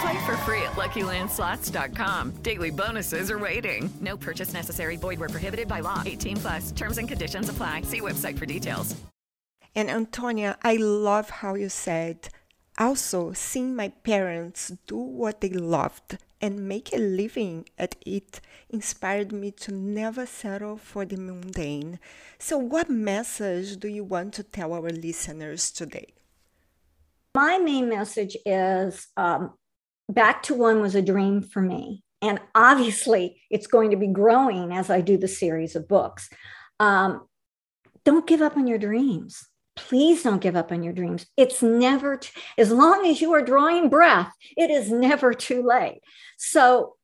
Play 0.00 0.24
for 0.24 0.36
free 0.38 0.62
at 0.62 0.72
LuckyLandSlots.com. 0.72 2.30
Daily 2.42 2.70
bonuses 2.70 3.30
are 3.30 3.38
waiting. 3.38 3.92
No 4.00 4.16
purchase 4.16 4.52
necessary. 4.52 4.96
Void 4.96 5.18
where 5.18 5.28
prohibited 5.28 5.68
by 5.68 5.80
law. 5.80 6.02
18 6.04 6.36
plus. 6.38 6.72
Terms 6.72 6.98
and 6.98 7.08
conditions 7.08 7.48
apply. 7.48 7.82
See 7.82 8.00
website 8.00 8.38
for 8.38 8.46
details. 8.46 8.96
And 9.74 9.88
Antonia, 9.88 10.58
I 10.62 10.76
love 10.76 11.30
how 11.30 11.54
you 11.54 11.70
said, 11.70 12.28
also 12.78 13.32
seeing 13.32 13.74
my 13.74 13.88
parents 13.88 14.72
do 14.86 14.96
what 14.96 15.40
they 15.40 15.48
loved 15.48 16.18
and 16.42 16.68
make 16.68 16.92
a 16.92 16.98
living 16.98 17.66
at 17.78 17.94
it 18.04 18.40
inspired 18.68 19.32
me 19.32 19.50
to 19.52 19.72
never 19.72 20.26
settle 20.26 20.76
for 20.76 21.04
the 21.04 21.16
mundane. 21.16 22.00
So, 22.38 22.58
what 22.58 22.90
message 22.90 23.78
do 23.78 23.88
you 23.88 24.04
want 24.04 24.34
to 24.34 24.42
tell 24.42 24.72
our 24.72 24.90
listeners 24.90 25.70
today? 25.70 26.08
My 27.34 27.58
main 27.58 27.88
message 27.88 28.36
is 28.44 29.08
um, 29.16 29.54
Back 30.08 30.42
to 30.44 30.54
One 30.54 30.80
was 30.80 30.94
a 30.94 31.02
dream 31.02 31.42
for 31.42 31.62
me. 31.62 32.02
And 32.20 32.40
obviously, 32.54 33.42
it's 33.50 33.66
going 33.66 33.90
to 33.90 33.96
be 33.96 34.06
growing 34.06 34.72
as 34.72 34.90
I 34.90 35.00
do 35.00 35.16
the 35.16 35.28
series 35.28 35.74
of 35.74 35.88
books. 35.88 36.28
Um, 36.78 37.26
don't 38.04 38.26
give 38.26 38.42
up 38.42 38.56
on 38.56 38.66
your 38.66 38.78
dreams 38.78 39.46
please 39.74 40.22
don't 40.22 40.42
give 40.42 40.54
up 40.54 40.70
on 40.70 40.82
your 40.82 40.92
dreams. 40.92 41.26
It's 41.36 41.62
never, 41.62 42.18
t- 42.18 42.30
as 42.58 42.70
long 42.70 43.06
as 43.06 43.22
you 43.22 43.32
are 43.32 43.42
drawing 43.42 43.88
breath, 43.88 44.32
it 44.54 44.70
is 44.70 44.90
never 44.90 45.32
too 45.32 45.62
late. 45.66 46.00
So 46.36 46.96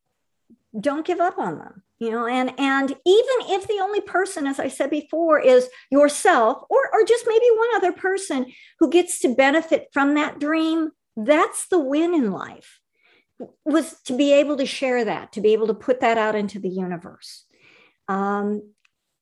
don't 0.78 1.06
give 1.06 1.18
up 1.18 1.38
on 1.38 1.58
them 1.58 1.82
you 1.98 2.10
know 2.10 2.26
and 2.26 2.52
and 2.58 2.90
even 2.90 3.36
if 3.46 3.66
the 3.66 3.80
only 3.80 4.00
person 4.02 4.46
as 4.46 4.60
i 4.60 4.68
said 4.68 4.90
before 4.90 5.40
is 5.40 5.68
yourself 5.90 6.62
or 6.68 6.90
or 6.92 7.04
just 7.04 7.24
maybe 7.26 7.46
one 7.56 7.68
other 7.76 7.92
person 7.92 8.46
who 8.78 8.90
gets 8.90 9.18
to 9.18 9.34
benefit 9.34 9.88
from 9.92 10.14
that 10.14 10.38
dream 10.38 10.90
that's 11.16 11.68
the 11.68 11.78
win 11.78 12.14
in 12.14 12.30
life 12.30 12.80
was 13.64 14.00
to 14.02 14.16
be 14.16 14.32
able 14.32 14.56
to 14.56 14.66
share 14.66 15.04
that 15.04 15.32
to 15.32 15.40
be 15.40 15.52
able 15.52 15.66
to 15.68 15.74
put 15.74 16.00
that 16.00 16.18
out 16.18 16.34
into 16.34 16.58
the 16.58 16.68
universe. 16.68 17.44
Um, 18.08 18.72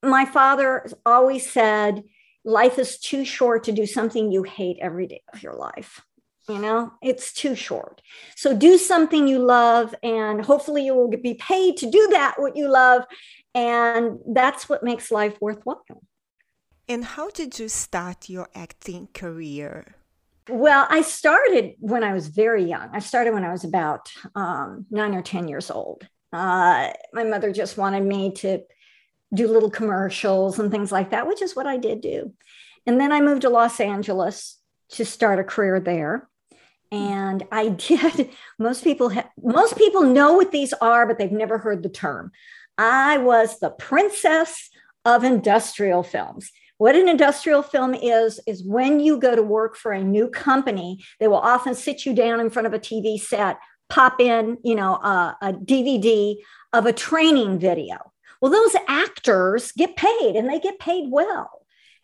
my 0.02 0.24
father 0.24 0.86
always 1.04 1.50
said 1.50 2.04
life 2.44 2.78
is 2.78 2.98
too 2.98 3.24
short 3.24 3.64
to 3.64 3.72
do 3.72 3.86
something 3.86 4.30
you 4.30 4.42
hate 4.42 4.78
every 4.80 5.06
day 5.06 5.22
of 5.32 5.42
your 5.42 5.54
life. 5.54 6.00
You 6.48 6.60
know 6.60 6.92
it's 7.02 7.32
too 7.32 7.56
short. 7.56 8.00
So 8.36 8.56
do 8.56 8.78
something 8.78 9.26
you 9.26 9.40
love 9.40 9.94
and 10.02 10.44
hopefully 10.44 10.84
you 10.84 10.94
will 10.94 11.10
be 11.10 11.34
paid 11.34 11.76
to 11.78 11.90
do 11.90 12.08
that 12.12 12.34
what 12.38 12.56
you 12.56 12.68
love 12.68 13.02
and 13.54 14.18
that's 14.32 14.68
what 14.68 14.84
makes 14.84 15.10
life 15.10 15.36
worthwhile. 15.40 16.02
And 16.88 17.04
how 17.04 17.30
did 17.30 17.58
you 17.58 17.68
start 17.68 18.28
your 18.28 18.48
acting 18.54 19.08
career 19.12 19.96
well 20.48 20.86
i 20.90 21.02
started 21.02 21.74
when 21.78 22.04
i 22.04 22.12
was 22.12 22.28
very 22.28 22.64
young 22.64 22.88
i 22.92 22.98
started 22.98 23.32
when 23.32 23.44
i 23.44 23.50
was 23.52 23.64
about 23.64 24.10
um, 24.34 24.86
nine 24.90 25.14
or 25.14 25.22
ten 25.22 25.48
years 25.48 25.70
old 25.70 26.06
uh, 26.32 26.92
my 27.12 27.24
mother 27.24 27.52
just 27.52 27.78
wanted 27.78 28.02
me 28.02 28.32
to 28.32 28.60
do 29.34 29.48
little 29.48 29.70
commercials 29.70 30.58
and 30.58 30.70
things 30.70 30.92
like 30.92 31.10
that, 31.10 31.26
which 31.26 31.42
is 31.42 31.56
what 31.56 31.66
I 31.66 31.76
did 31.76 32.00
do. 32.00 32.32
And 32.86 33.00
then 33.00 33.12
I 33.12 33.20
moved 33.20 33.42
to 33.42 33.48
Los 33.48 33.80
Angeles 33.80 34.58
to 34.90 35.04
start 35.04 35.38
a 35.38 35.44
career 35.44 35.80
there. 35.80 36.28
And 36.92 37.44
I 37.50 37.68
did. 37.88 38.30
Most 38.58 38.84
people 38.84 39.10
ha- 39.10 39.30
most 39.42 39.76
people 39.76 40.02
know 40.02 40.34
what 40.34 40.52
these 40.52 40.72
are, 40.74 41.06
but 41.06 41.18
they've 41.18 41.32
never 41.32 41.58
heard 41.58 41.82
the 41.82 41.88
term. 41.88 42.32
I 42.78 43.18
was 43.18 43.58
the 43.58 43.70
princess 43.70 44.70
of 45.04 45.24
industrial 45.24 46.02
films. 46.02 46.50
What 46.78 46.94
an 46.94 47.08
industrial 47.08 47.62
film 47.62 47.94
is, 47.94 48.40
is 48.46 48.62
when 48.62 49.00
you 49.00 49.18
go 49.18 49.34
to 49.34 49.42
work 49.42 49.76
for 49.76 49.92
a 49.92 50.04
new 50.04 50.28
company, 50.28 51.02
they 51.18 51.28
will 51.28 51.36
often 51.36 51.74
sit 51.74 52.04
you 52.04 52.14
down 52.14 52.38
in 52.40 52.50
front 52.50 52.66
of 52.66 52.74
a 52.74 52.78
TV 52.78 53.18
set, 53.18 53.58
pop 53.88 54.20
in, 54.20 54.58
you 54.62 54.74
know, 54.74 54.94
a, 54.96 55.36
a 55.40 55.52
DVD 55.52 56.36
of 56.72 56.84
a 56.86 56.92
training 56.92 57.58
video. 57.58 57.96
Well, 58.40 58.52
those 58.52 58.76
actors 58.88 59.72
get 59.72 59.96
paid 59.96 60.36
and 60.36 60.48
they 60.48 60.60
get 60.60 60.78
paid 60.78 61.10
well. 61.10 61.50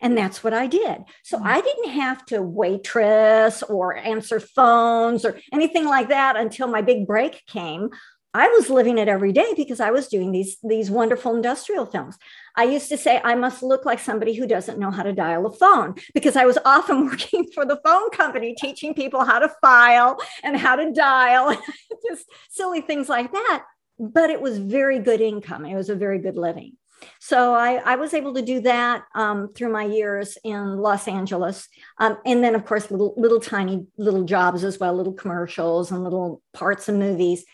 And 0.01 0.17
that's 0.17 0.43
what 0.43 0.53
I 0.53 0.67
did. 0.67 1.03
So 1.23 1.39
mm. 1.39 1.45
I 1.45 1.61
didn't 1.61 1.91
have 1.91 2.25
to 2.27 2.41
waitress 2.41 3.63
or 3.63 3.95
answer 3.95 4.39
phones 4.39 5.23
or 5.23 5.39
anything 5.53 5.85
like 5.85 6.09
that 6.09 6.35
until 6.35 6.67
my 6.67 6.81
big 6.81 7.07
break 7.07 7.41
came. 7.47 7.89
I 8.35 8.47
was 8.47 8.69
living 8.69 8.97
it 8.97 9.07
every 9.07 9.31
day 9.31 9.53
because 9.55 9.79
I 9.79 9.91
was 9.91 10.07
doing 10.07 10.31
these 10.31 10.57
these 10.63 10.89
wonderful 10.89 11.35
industrial 11.35 11.85
films. 11.85 12.17
I 12.55 12.63
used 12.63 12.89
to 12.89 12.97
say 12.97 13.21
I 13.23 13.35
must 13.35 13.61
look 13.61 13.85
like 13.85 13.99
somebody 13.99 14.33
who 14.33 14.47
doesn't 14.47 14.79
know 14.79 14.89
how 14.89 15.03
to 15.03 15.13
dial 15.13 15.45
a 15.45 15.51
phone 15.51 15.95
because 16.15 16.35
I 16.35 16.45
was 16.45 16.57
often 16.65 17.05
working 17.09 17.47
for 17.53 17.65
the 17.65 17.79
phone 17.85 18.09
company 18.09 18.55
teaching 18.57 18.95
people 18.95 19.23
how 19.23 19.39
to 19.39 19.53
file 19.61 20.17
and 20.43 20.57
how 20.57 20.75
to 20.75 20.91
dial, 20.91 21.55
just 22.09 22.25
silly 22.49 22.81
things 22.81 23.07
like 23.07 23.31
that. 23.31 23.65
But 23.99 24.31
it 24.31 24.41
was 24.41 24.57
very 24.57 24.97
good 24.97 25.21
income. 25.21 25.65
It 25.65 25.75
was 25.75 25.89
a 25.89 25.95
very 25.95 26.17
good 26.17 26.35
living. 26.35 26.77
So 27.19 27.53
I, 27.53 27.75
I 27.85 27.95
was 27.97 28.13
able 28.13 28.33
to 28.33 28.41
do 28.41 28.61
that 28.61 29.03
um, 29.13 29.49
through 29.53 29.71
my 29.71 29.83
years 29.83 30.37
in 30.43 30.77
Los 30.77 31.07
Angeles, 31.07 31.67
um, 31.99 32.17
and 32.25 32.43
then 32.43 32.55
of 32.55 32.65
course 32.65 32.89
little 32.89 33.13
little 33.17 33.39
tiny 33.39 33.85
little 33.97 34.23
jobs 34.23 34.63
as 34.63 34.79
well, 34.79 34.95
little 34.95 35.13
commercials 35.13 35.91
and 35.91 36.03
little 36.03 36.41
parts 36.53 36.89
of 36.89 36.95
movies. 36.95 37.45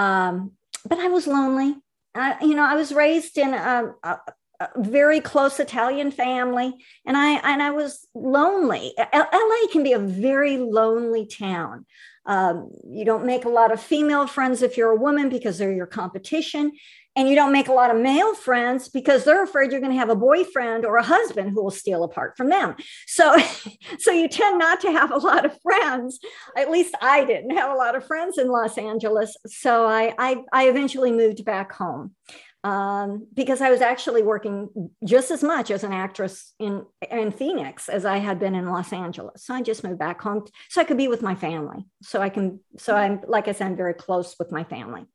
Um, 0.00 0.52
but 0.88 0.98
I 0.98 1.08
was 1.08 1.26
lonely. 1.26 1.76
I, 2.14 2.36
you 2.40 2.54
know, 2.54 2.64
I 2.64 2.74
was 2.74 2.90
raised 2.92 3.36
in 3.36 3.52
a, 3.52 3.94
a, 4.02 4.18
a, 4.60 4.68
very 4.78 5.20
close 5.20 5.60
Italian 5.60 6.10
family, 6.10 6.72
and 7.06 7.16
I 7.16 7.32
and 7.50 7.62
I 7.62 7.70
was 7.70 8.06
lonely. 8.14 8.94
L- 8.98 9.28
LA 9.32 9.72
can 9.72 9.82
be 9.82 9.92
a 9.92 9.98
very 9.98 10.56
lonely 10.56 11.26
town. 11.26 11.84
Um, 12.24 12.70
you 12.86 13.04
don't 13.04 13.26
make 13.26 13.44
a 13.44 13.50
lot 13.50 13.72
of 13.72 13.80
female 13.80 14.26
friends 14.26 14.62
if 14.62 14.76
you're 14.76 14.90
a 14.90 14.96
woman 14.96 15.28
because 15.28 15.58
they're 15.58 15.72
your 15.72 15.86
competition 15.86 16.72
and 17.20 17.28
you 17.28 17.34
don't 17.34 17.52
make 17.52 17.68
a 17.68 17.72
lot 17.72 17.94
of 17.94 18.00
male 18.00 18.34
friends 18.34 18.88
because 18.88 19.24
they're 19.24 19.42
afraid 19.42 19.70
you're 19.70 19.80
going 19.80 19.92
to 19.92 19.98
have 19.98 20.08
a 20.08 20.16
boyfriend 20.16 20.86
or 20.86 20.96
a 20.96 21.02
husband 21.02 21.50
who 21.50 21.62
will 21.62 21.70
steal 21.70 22.02
apart 22.02 22.34
from 22.34 22.48
them 22.48 22.74
so 23.06 23.36
so 23.98 24.10
you 24.10 24.26
tend 24.26 24.58
not 24.58 24.80
to 24.80 24.90
have 24.90 25.10
a 25.10 25.18
lot 25.18 25.44
of 25.44 25.60
friends 25.60 26.18
at 26.56 26.70
least 26.70 26.94
i 27.02 27.22
didn't 27.24 27.56
have 27.56 27.70
a 27.70 27.74
lot 27.74 27.94
of 27.94 28.06
friends 28.06 28.38
in 28.38 28.48
los 28.48 28.78
angeles 28.78 29.36
so 29.46 29.86
i 29.86 30.14
i, 30.18 30.36
I 30.52 30.68
eventually 30.68 31.12
moved 31.12 31.44
back 31.44 31.72
home 31.72 32.14
um, 32.62 33.26
because 33.32 33.62
I 33.62 33.70
was 33.70 33.80
actually 33.80 34.22
working 34.22 34.90
just 35.02 35.30
as 35.30 35.42
much 35.42 35.70
as 35.70 35.82
an 35.82 35.94
actress 35.94 36.52
in 36.58 36.84
in 37.10 37.32
Phoenix 37.32 37.88
as 37.88 38.04
I 38.04 38.18
had 38.18 38.38
been 38.38 38.54
in 38.54 38.68
Los 38.68 38.92
Angeles. 38.92 39.46
So 39.46 39.54
I 39.54 39.62
just 39.62 39.82
moved 39.82 39.98
back 39.98 40.20
home 40.20 40.44
so 40.68 40.82
I 40.82 40.84
could 40.84 40.98
be 40.98 41.08
with 41.08 41.22
my 41.22 41.34
family. 41.34 41.86
So 42.02 42.20
I 42.20 42.28
can. 42.28 42.60
So 42.76 42.94
I'm 42.94 43.22
like 43.26 43.48
I 43.48 43.52
said, 43.52 43.68
I'm 43.68 43.76
very 43.76 43.94
close 43.94 44.36
with 44.38 44.52
my 44.52 44.64
family. 44.64 45.06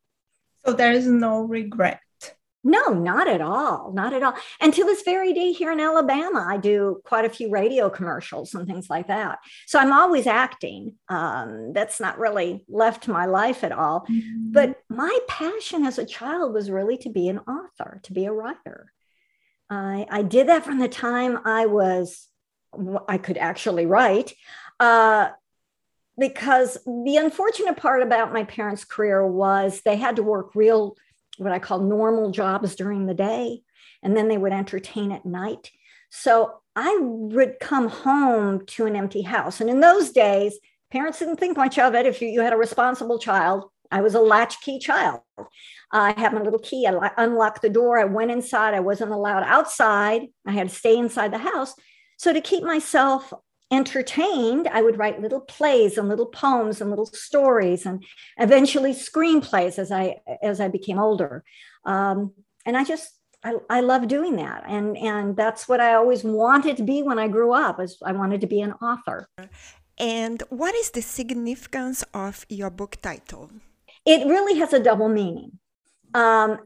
So 0.66 0.74
there 0.74 0.92
is 0.92 1.08
no 1.08 1.42
regret. 1.42 2.00
No, 2.68 2.88
not 2.88 3.28
at 3.28 3.42
all. 3.42 3.92
Not 3.94 4.12
at 4.12 4.24
all. 4.24 4.34
And 4.60 4.74
to 4.74 4.84
this 4.84 5.04
very 5.04 5.34
day 5.34 5.52
here 5.52 5.72
in 5.72 5.80
Alabama, 5.80 6.48
I 6.50 6.58
do 6.58 7.00
quite 7.06 7.24
a 7.24 7.30
few 7.30 7.52
radio 7.52 7.92
commercials 7.92 8.56
and 8.56 8.66
things 8.66 8.90
like 8.90 9.08
that. 9.08 9.38
So 9.68 9.78
I'm 9.78 9.94
always 9.94 10.26
acting. 10.26 10.96
Um, 11.08 11.74
that's 11.74 12.00
not 12.00 12.18
really 12.18 12.66
left 12.68 13.08
my 13.08 13.28
life 13.28 13.64
at 13.64 13.72
all. 13.72 14.08
Mm-hmm. 14.10 14.52
But 14.52 14.82
my 14.90 15.16
passion 15.28 15.86
as 15.86 16.00
a 16.00 16.06
child 16.08 16.56
was 16.56 16.72
really 16.72 16.98
to 16.98 17.10
be 17.10 17.30
an 17.30 17.38
author, 17.38 18.00
to 18.02 18.14
be 18.14 18.26
a 18.26 18.34
writer. 18.34 18.92
I, 19.70 20.08
I 20.10 20.24
did 20.24 20.48
that 20.48 20.66
from 20.66 20.80
the 20.80 20.88
time 20.90 21.38
I 21.46 21.68
was, 21.68 22.28
I 23.08 23.20
could 23.20 23.38
actually 23.38 23.86
write. 23.86 24.34
Uh, 24.80 25.30
because 26.18 26.78
the 26.86 27.18
unfortunate 27.18 27.78
part 27.78 28.02
about 28.02 28.34
my 28.34 28.44
parents' 28.44 28.86
career 28.86 29.26
was 29.26 29.82
they 29.82 29.98
had 29.98 30.16
to 30.18 30.24
work 30.24 30.56
real, 30.56 30.96
what 31.38 31.52
I 31.52 31.60
call 31.60 31.80
normal 31.80 32.32
jobs 32.32 32.76
during 32.76 33.06
the 33.06 33.14
day, 33.14 33.62
and 34.02 34.16
then 34.16 34.28
they 34.28 34.38
would 34.38 34.54
entertain 34.54 35.12
at 35.12 35.26
night. 35.26 35.72
So 36.10 36.62
I 36.76 36.98
would 37.02 37.60
come 37.60 37.90
home 37.90 38.66
to 38.68 38.86
an 38.86 38.96
empty 38.96 39.22
house. 39.22 39.60
And 39.60 39.70
in 39.70 39.80
those 39.80 40.12
days, 40.12 40.58
parents 40.92 41.20
didn't 41.20 41.38
think 41.38 41.58
much 41.58 41.78
of 41.78 41.96
it 41.96 42.06
if 42.06 42.22
you, 42.22 42.30
you 42.30 42.42
had 42.42 42.54
a 42.54 42.58
responsible 42.58 43.20
child. 43.20 43.66
I 43.92 44.02
was 44.02 44.16
a 44.16 44.22
latchkey 44.22 44.80
child. 44.80 45.22
I 45.92 46.14
had 46.20 46.34
my 46.34 46.42
little 46.42 46.60
key. 46.60 46.88
I 46.88 47.12
unlocked 47.18 47.62
the 47.62 47.70
door. 47.70 48.00
I 48.00 48.06
went 48.06 48.32
inside. 48.32 48.74
I 48.74 48.80
wasn't 48.80 49.12
allowed 49.12 49.44
outside. 49.44 50.24
I 50.46 50.52
had 50.52 50.70
to 50.70 50.76
stay 50.76 50.98
inside 50.98 51.32
the 51.32 51.38
house. 51.38 51.74
So, 52.18 52.34
to 52.34 52.42
keep 52.42 52.64
myself 52.64 53.34
entertained, 53.72 54.68
I 54.72 54.82
would 54.82 54.98
write 54.98 55.22
little 55.22 55.42
plays 55.42 55.98
and 55.98 56.08
little 56.08 56.28
poems 56.28 56.82
and 56.82 56.90
little 56.90 57.08
stories 57.08 57.86
and 57.86 58.04
eventually 58.38 58.94
screenplays 58.94 59.80
as 59.80 59.92
I 59.92 60.18
as 60.42 60.60
I 60.60 60.68
became 60.68 61.00
older. 61.00 61.44
Um, 61.86 62.34
and 62.66 62.78
I 62.78 62.84
just 62.84 63.12
I, 63.44 63.56
I 63.70 63.80
love 63.82 64.08
doing 64.08 64.36
that. 64.38 64.64
And 64.68 64.98
and 64.98 65.36
that's 65.36 65.68
what 65.68 65.80
I 65.80 65.94
always 65.94 66.24
wanted 66.24 66.78
to 66.78 66.84
be 66.84 67.04
when 67.04 67.20
I 67.20 67.28
grew 67.28 67.54
up, 67.54 67.80
is 67.80 67.98
I 68.04 68.12
wanted 68.12 68.42
to 68.42 68.48
be 68.48 68.62
an 68.62 68.74
author. 68.74 69.28
And 69.98 70.44
what 70.50 70.76
is 70.76 70.92
the 70.92 71.02
significance 71.02 72.04
of 72.14 72.46
your 72.50 72.70
book 72.70 72.98
title? 73.02 73.50
It 74.06 74.28
really 74.28 74.60
has 74.60 74.74
a 74.74 74.80
double 74.80 75.10
meaning. 75.10 75.60
Um, 76.14 76.60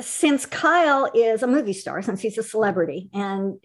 since 0.00 0.46
Kyle 0.46 1.10
is 1.14 1.42
a 1.42 1.46
movie 1.46 1.72
star, 1.74 2.02
since 2.02 2.20
he's 2.20 2.38
a 2.38 2.42
celebrity, 2.42 3.10
and 3.12 3.58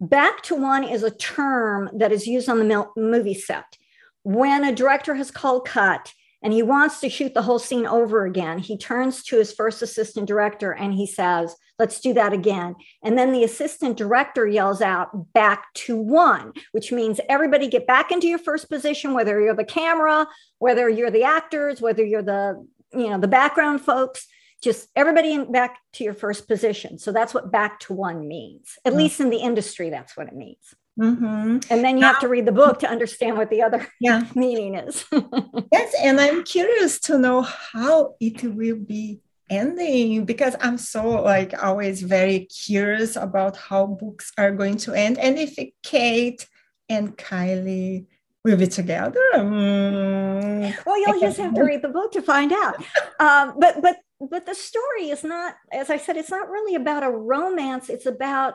Back 0.00 0.42
to 0.44 0.54
one 0.54 0.82
is 0.84 1.02
a 1.02 1.10
term 1.10 1.90
that 1.92 2.10
is 2.10 2.26
used 2.26 2.48
on 2.48 2.58
the 2.58 2.86
movie 2.96 3.34
set. 3.34 3.76
When 4.22 4.64
a 4.64 4.74
director 4.74 5.14
has 5.14 5.30
called 5.30 5.66
cut 5.66 6.14
and 6.42 6.54
he 6.54 6.62
wants 6.62 7.00
to 7.00 7.10
shoot 7.10 7.34
the 7.34 7.42
whole 7.42 7.58
scene 7.58 7.86
over 7.86 8.24
again, 8.24 8.58
he 8.58 8.78
turns 8.78 9.22
to 9.24 9.36
his 9.36 9.52
first 9.52 9.82
assistant 9.82 10.26
director 10.26 10.72
and 10.72 10.94
he 10.94 11.06
says, 11.06 11.54
Let's 11.78 12.00
do 12.00 12.12
that 12.12 12.34
again. 12.34 12.76
And 13.02 13.16
then 13.16 13.32
the 13.32 13.44
assistant 13.44 13.96
director 13.96 14.46
yells 14.46 14.82
out, 14.82 15.32
Back 15.32 15.72
to 15.74 15.96
one, 15.96 16.52
which 16.72 16.92
means 16.92 17.20
everybody 17.28 17.68
get 17.68 17.86
back 17.86 18.10
into 18.10 18.26
your 18.26 18.38
first 18.38 18.70
position, 18.70 19.12
whether 19.12 19.40
you're 19.40 19.54
the 19.54 19.64
camera, 19.64 20.26
whether 20.58 20.88
you're 20.88 21.10
the 21.10 21.24
actors, 21.24 21.80
whether 21.80 22.04
you're 22.04 22.22
the 22.22 22.66
you 22.92 23.08
know 23.08 23.18
the 23.18 23.28
background 23.28 23.82
folks 23.82 24.26
just 24.62 24.88
everybody 24.94 25.32
in, 25.32 25.50
back 25.50 25.78
to 25.94 26.04
your 26.04 26.14
first 26.14 26.46
position. 26.46 26.98
So 26.98 27.12
that's 27.12 27.32
what 27.32 27.50
back 27.50 27.80
to 27.80 27.94
one 27.94 28.28
means. 28.28 28.78
At 28.84 28.92
mm-hmm. 28.92 28.98
least 28.98 29.20
in 29.20 29.30
the 29.30 29.38
industry, 29.38 29.90
that's 29.90 30.16
what 30.16 30.28
it 30.28 30.34
means. 30.34 30.74
Mm-hmm. 30.98 31.58
And 31.70 31.84
then 31.84 31.96
you 31.96 32.00
now, 32.00 32.12
have 32.12 32.20
to 32.20 32.28
read 32.28 32.46
the 32.46 32.52
book 32.52 32.80
to 32.80 32.88
understand 32.88 33.36
what 33.36 33.48
the 33.48 33.62
other 33.62 33.86
yeah. 34.00 34.24
meaning 34.34 34.74
is. 34.74 35.04
yes, 35.72 35.94
and 36.02 36.20
I'm 36.20 36.44
curious 36.44 37.00
to 37.00 37.18
know 37.18 37.42
how 37.42 38.16
it 38.20 38.42
will 38.42 38.76
be 38.76 39.20
ending 39.48 40.24
because 40.24 40.54
I'm 40.60 40.78
so 40.78 41.22
like 41.22 41.60
always 41.60 42.02
very 42.02 42.40
curious 42.46 43.16
about 43.16 43.56
how 43.56 43.86
books 43.86 44.32
are 44.38 44.52
going 44.52 44.76
to 44.76 44.94
end 44.94 45.18
and 45.18 45.36
if 45.38 45.58
Kate 45.82 46.46
and 46.88 47.16
Kylie 47.18 48.06
will 48.44 48.56
be 48.56 48.66
together. 48.66 49.20
Mm, 49.34 50.74
well, 50.86 51.00
you'll 51.00 51.20
just 51.20 51.38
have 51.38 51.54
to 51.54 51.62
read 51.62 51.82
the 51.82 51.88
book 51.88 52.12
to 52.12 52.22
find 52.22 52.52
out. 52.52 52.82
Um, 53.20 53.56
but 53.58 53.82
but 53.82 53.98
but 54.18 54.46
the 54.46 54.54
story 54.54 55.10
is 55.10 55.22
not, 55.22 55.54
as 55.70 55.90
I 55.90 55.98
said, 55.98 56.16
it's 56.16 56.30
not 56.30 56.48
really 56.48 56.74
about 56.74 57.02
a 57.02 57.10
romance. 57.10 57.90
It's 57.90 58.06
about 58.06 58.54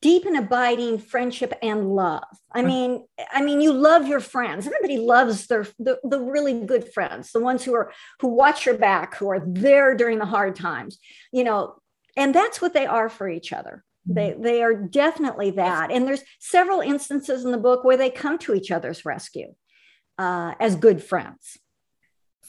deep 0.00 0.24
and 0.24 0.36
abiding 0.36 0.98
friendship 0.98 1.52
and 1.62 1.94
love. 1.94 2.24
I 2.52 2.62
mean, 2.62 3.04
I 3.30 3.42
mean, 3.42 3.60
you 3.60 3.72
love 3.72 4.08
your 4.08 4.20
friends. 4.20 4.66
Everybody 4.66 4.96
loves 4.96 5.46
their 5.46 5.66
the, 5.78 5.98
the 6.04 6.18
really 6.18 6.64
good 6.64 6.90
friends, 6.90 7.32
the 7.32 7.40
ones 7.40 7.64
who 7.64 7.74
are 7.74 7.92
who 8.20 8.28
watch 8.28 8.64
your 8.64 8.78
back, 8.78 9.16
who 9.16 9.28
are 9.28 9.42
there 9.44 9.94
during 9.94 10.18
the 10.18 10.24
hard 10.24 10.56
times, 10.56 10.98
you 11.32 11.44
know, 11.44 11.74
and 12.16 12.34
that's 12.34 12.62
what 12.62 12.72
they 12.72 12.86
are 12.86 13.10
for 13.10 13.28
each 13.28 13.52
other. 13.52 13.84
They 14.06 14.34
they 14.38 14.62
are 14.62 14.74
definitely 14.74 15.50
that. 15.52 15.90
And 15.90 16.06
there's 16.06 16.22
several 16.38 16.80
instances 16.80 17.44
in 17.44 17.52
the 17.52 17.58
book 17.58 17.84
where 17.84 17.96
they 17.96 18.10
come 18.10 18.38
to 18.38 18.54
each 18.54 18.70
other's 18.70 19.04
rescue 19.04 19.54
uh, 20.18 20.54
as 20.58 20.76
good 20.76 21.02
friends 21.02 21.58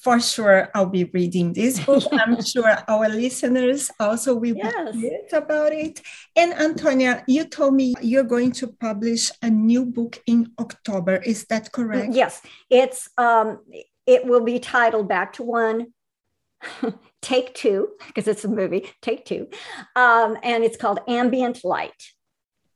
for 0.01 0.19
sure 0.19 0.69
I'll 0.73 0.87
be 0.87 1.05
reading 1.05 1.53
this 1.53 1.79
book. 1.85 2.03
I'm 2.11 2.43
sure 2.43 2.77
our 2.87 3.07
listeners 3.07 3.89
also 3.99 4.35
will 4.35 4.55
yes. 4.55 4.95
be 4.95 5.19
about 5.31 5.73
it. 5.73 6.01
And 6.35 6.53
Antonia, 6.53 7.23
you 7.27 7.45
told 7.45 7.75
me 7.75 7.93
you're 8.01 8.23
going 8.23 8.51
to 8.53 8.67
publish 8.67 9.31
a 9.41 9.49
new 9.49 9.85
book 9.85 10.21
in 10.25 10.51
October. 10.59 11.17
Is 11.17 11.45
that 11.45 11.71
correct? 11.71 12.13
Yes, 12.13 12.41
it's 12.69 13.09
um, 13.17 13.59
it 14.07 14.25
will 14.25 14.43
be 14.43 14.59
titled 14.59 15.07
Back 15.07 15.33
to 15.33 15.43
One. 15.43 15.93
Take 17.21 17.53
Two, 17.53 17.89
because 18.07 18.27
it's 18.27 18.43
a 18.43 18.47
movie, 18.47 18.89
Take 19.01 19.25
Two. 19.25 19.47
Um, 19.95 20.37
and 20.43 20.63
it's 20.63 20.77
called 20.77 20.99
Ambient 21.07 21.63
Light. 21.63 22.11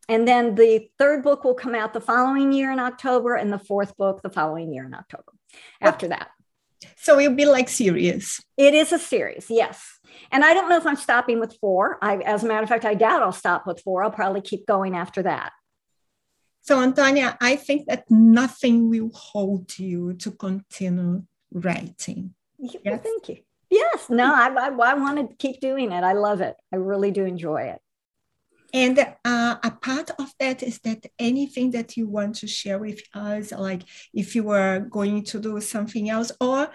And 0.08 0.28
then 0.28 0.56
the 0.56 0.88
third 1.00 1.24
book 1.24 1.44
will 1.44 1.56
come 1.56 1.74
out 1.74 1.94
the 1.94 2.02
following 2.02 2.52
year 2.52 2.72
in 2.72 2.80
October, 2.80 3.36
and 3.36 3.52
the 3.52 3.60
fourth 3.60 3.98
book 3.98 4.22
the 4.22 4.30
following 4.30 4.74
year 4.74 4.86
in 4.86 4.94
October 4.94 5.32
after 5.82 6.08
that. 6.10 6.30
So 6.98 7.20
it'll 7.20 7.36
be 7.36 7.46
like 7.46 7.70
series. 7.70 8.44
It 8.58 8.74
is 8.74 8.92
a 8.92 9.00
series, 9.00 9.48
yes. 9.50 10.00
And 10.32 10.44
I 10.44 10.54
don't 10.54 10.70
know 10.70 10.78
if 10.78 10.86
I'm 10.86 10.96
stopping 10.96 11.40
with 11.40 11.58
four. 11.60 11.98
I, 12.02 12.18
as 12.18 12.44
a 12.44 12.48
matter 12.48 12.64
of 12.64 12.70
fact, 12.70 12.86
I 12.86 12.94
doubt 12.94 13.22
I'll 13.22 13.32
stop 13.32 13.66
with 13.66 13.82
four. 13.82 14.04
I'll 14.04 14.12
probably 14.12 14.42
keep 14.42 14.66
going 14.66 14.96
after 14.96 15.24
that. 15.24 15.52
So, 16.62 16.82
Antonia, 16.82 17.38
I 17.42 17.58
think 17.58 17.88
that 17.88 18.10
nothing 18.10 18.90
will 18.90 19.12
hold 19.14 19.78
you 19.78 20.14
to 20.16 20.32
continue 20.32 21.24
writing. 21.52 22.34
Yes. 22.58 22.78
Well, 22.84 22.98
thank 22.98 23.30
you. 23.30 23.38
Yes, 23.70 24.10
no, 24.10 24.34
I, 24.34 24.48
I, 24.48 24.68
I 24.68 24.94
want 24.94 25.18
to 25.18 25.36
keep 25.38 25.60
doing 25.60 25.92
it. 25.92 26.04
I 26.04 26.14
love 26.14 26.42
it. 26.42 26.56
I 26.72 26.78
really 26.78 27.12
do 27.12 27.26
enjoy 27.26 27.64
it. 27.64 27.82
And 28.74 29.00
uh, 29.00 29.56
a 29.64 29.72
part 29.72 30.12
of 30.20 30.34
that 30.40 30.62
is 30.62 30.80
that 30.80 31.06
anything 31.18 31.72
that 31.72 31.96
you 31.96 32.08
want 32.08 32.36
to 32.38 32.48
share 32.48 32.78
with 32.78 33.02
us, 33.14 33.54
like 33.54 33.84
if 34.14 34.36
you 34.36 34.50
are 34.50 34.82
going 34.82 35.24
to 35.26 35.40
do 35.40 35.62
something 35.62 36.10
else, 36.10 36.32
or 36.42 36.70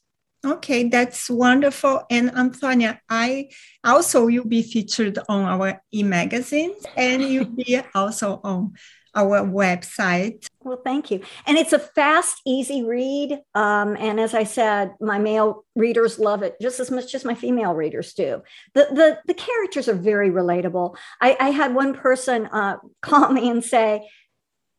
Okay, 0.45 0.89
that's 0.89 1.31
wonderful. 1.31 2.05
And 2.11 2.31
Antonia, 2.37 3.01
I 3.09 3.49
also 3.83 4.27
you'll 4.27 4.47
be 4.47 4.63
featured 4.63 5.19
on 5.29 5.45
our 5.45 5.81
e-magazine 5.93 6.75
and 6.97 7.23
you'll 7.23 7.47
be 7.47 7.81
also 7.95 8.41
on 8.45 8.75
our 9.15 9.41
website. 9.43 10.47
Well, 10.61 10.81
thank 10.83 11.11
you. 11.11 11.21
And 11.47 11.57
it's 11.57 11.73
a 11.73 11.79
fast, 11.79 12.41
easy 12.47 12.83
read. 12.83 13.39
Um, 13.55 13.97
and 13.99 14.19
as 14.19 14.35
I 14.35 14.45
said, 14.45 14.95
my 15.01 15.19
male 15.19 15.65
readers 15.75 16.19
love 16.19 16.43
it 16.43 16.57
just 16.61 16.81
as 16.81 16.91
much 16.91 17.15
as 17.15 17.25
my 17.25 17.35
female 17.35 17.75
readers 17.75 18.15
do. 18.15 18.43
The 18.75 18.89
the, 18.91 19.19
the 19.27 19.35
characters 19.35 19.89
are 19.89 19.95
very 19.95 20.31
relatable. 20.31 20.97
I, 21.21 21.37
I 21.39 21.51
had 21.51 21.75
one 21.75 21.95
person 21.95 22.47
uh, 22.47 22.79
call 23.03 23.31
me 23.31 23.49
and 23.49 23.65
say, 23.65 24.09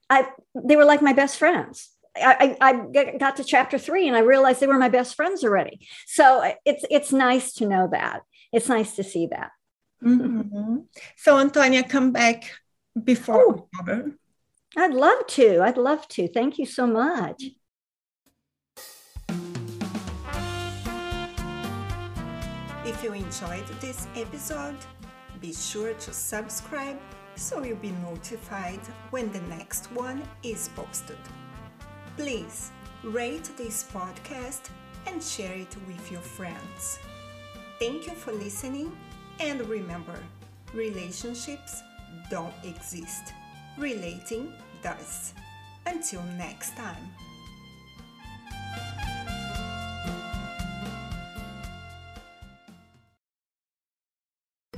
I 0.09 0.27
they 0.55 0.75
were 0.75 0.85
like 0.85 1.01
my 1.01 1.13
best 1.13 1.37
friends. 1.37 1.89
I, 2.17 2.55
I 2.61 3.17
got 3.17 3.35
to 3.37 3.43
chapter 3.43 3.77
three 3.77 4.07
and 4.07 4.15
I 4.15 4.21
realized 4.21 4.61
they 4.61 4.67
were 4.67 4.79
my 4.79 4.87
best 4.89 5.15
friends 5.15 5.43
already. 5.43 5.85
So 6.07 6.53
it's 6.63 6.85
it's 6.89 7.11
nice 7.11 7.53
to 7.55 7.67
know 7.67 7.89
that. 7.91 8.21
It's 8.53 8.69
nice 8.69 8.95
to 8.95 9.03
see 9.03 9.27
that. 9.27 9.51
Mm-hmm. 10.03 10.77
So 11.17 11.37
Antonia, 11.37 11.83
come 11.83 12.11
back 12.11 12.51
before 13.03 13.67
oh, 13.83 14.15
I'd 14.77 14.93
love 14.93 15.25
to. 15.27 15.61
I'd 15.61 15.77
love 15.77 16.07
to. 16.09 16.27
Thank 16.27 16.57
you 16.57 16.65
so 16.65 16.85
much. 16.85 17.43
If 22.85 23.03
you 23.03 23.13
enjoyed 23.13 23.65
this 23.81 24.07
episode, 24.15 24.77
be 25.41 25.53
sure 25.53 25.93
to 25.93 26.13
subscribe 26.13 26.99
so 27.35 27.63
you'll 27.63 27.77
be 27.77 27.91
notified 27.91 28.79
when 29.11 29.31
the 29.31 29.41
next 29.41 29.91
one 29.91 30.21
is 30.43 30.69
posted. 30.75 31.17
Please 32.15 32.71
rate 33.03 33.49
this 33.57 33.85
podcast 33.93 34.69
and 35.07 35.21
share 35.21 35.53
it 35.53 35.75
with 35.87 36.11
your 36.11 36.21
friends. 36.21 36.99
Thank 37.79 38.07
you 38.07 38.13
for 38.13 38.31
listening, 38.31 38.95
and 39.39 39.61
remember 39.67 40.17
relationships 40.73 41.81
don't 42.29 42.53
exist, 42.63 43.33
relating 43.77 44.53
does. 44.81 45.33
Until 45.85 46.23
next 46.37 46.75
time. 46.75 47.11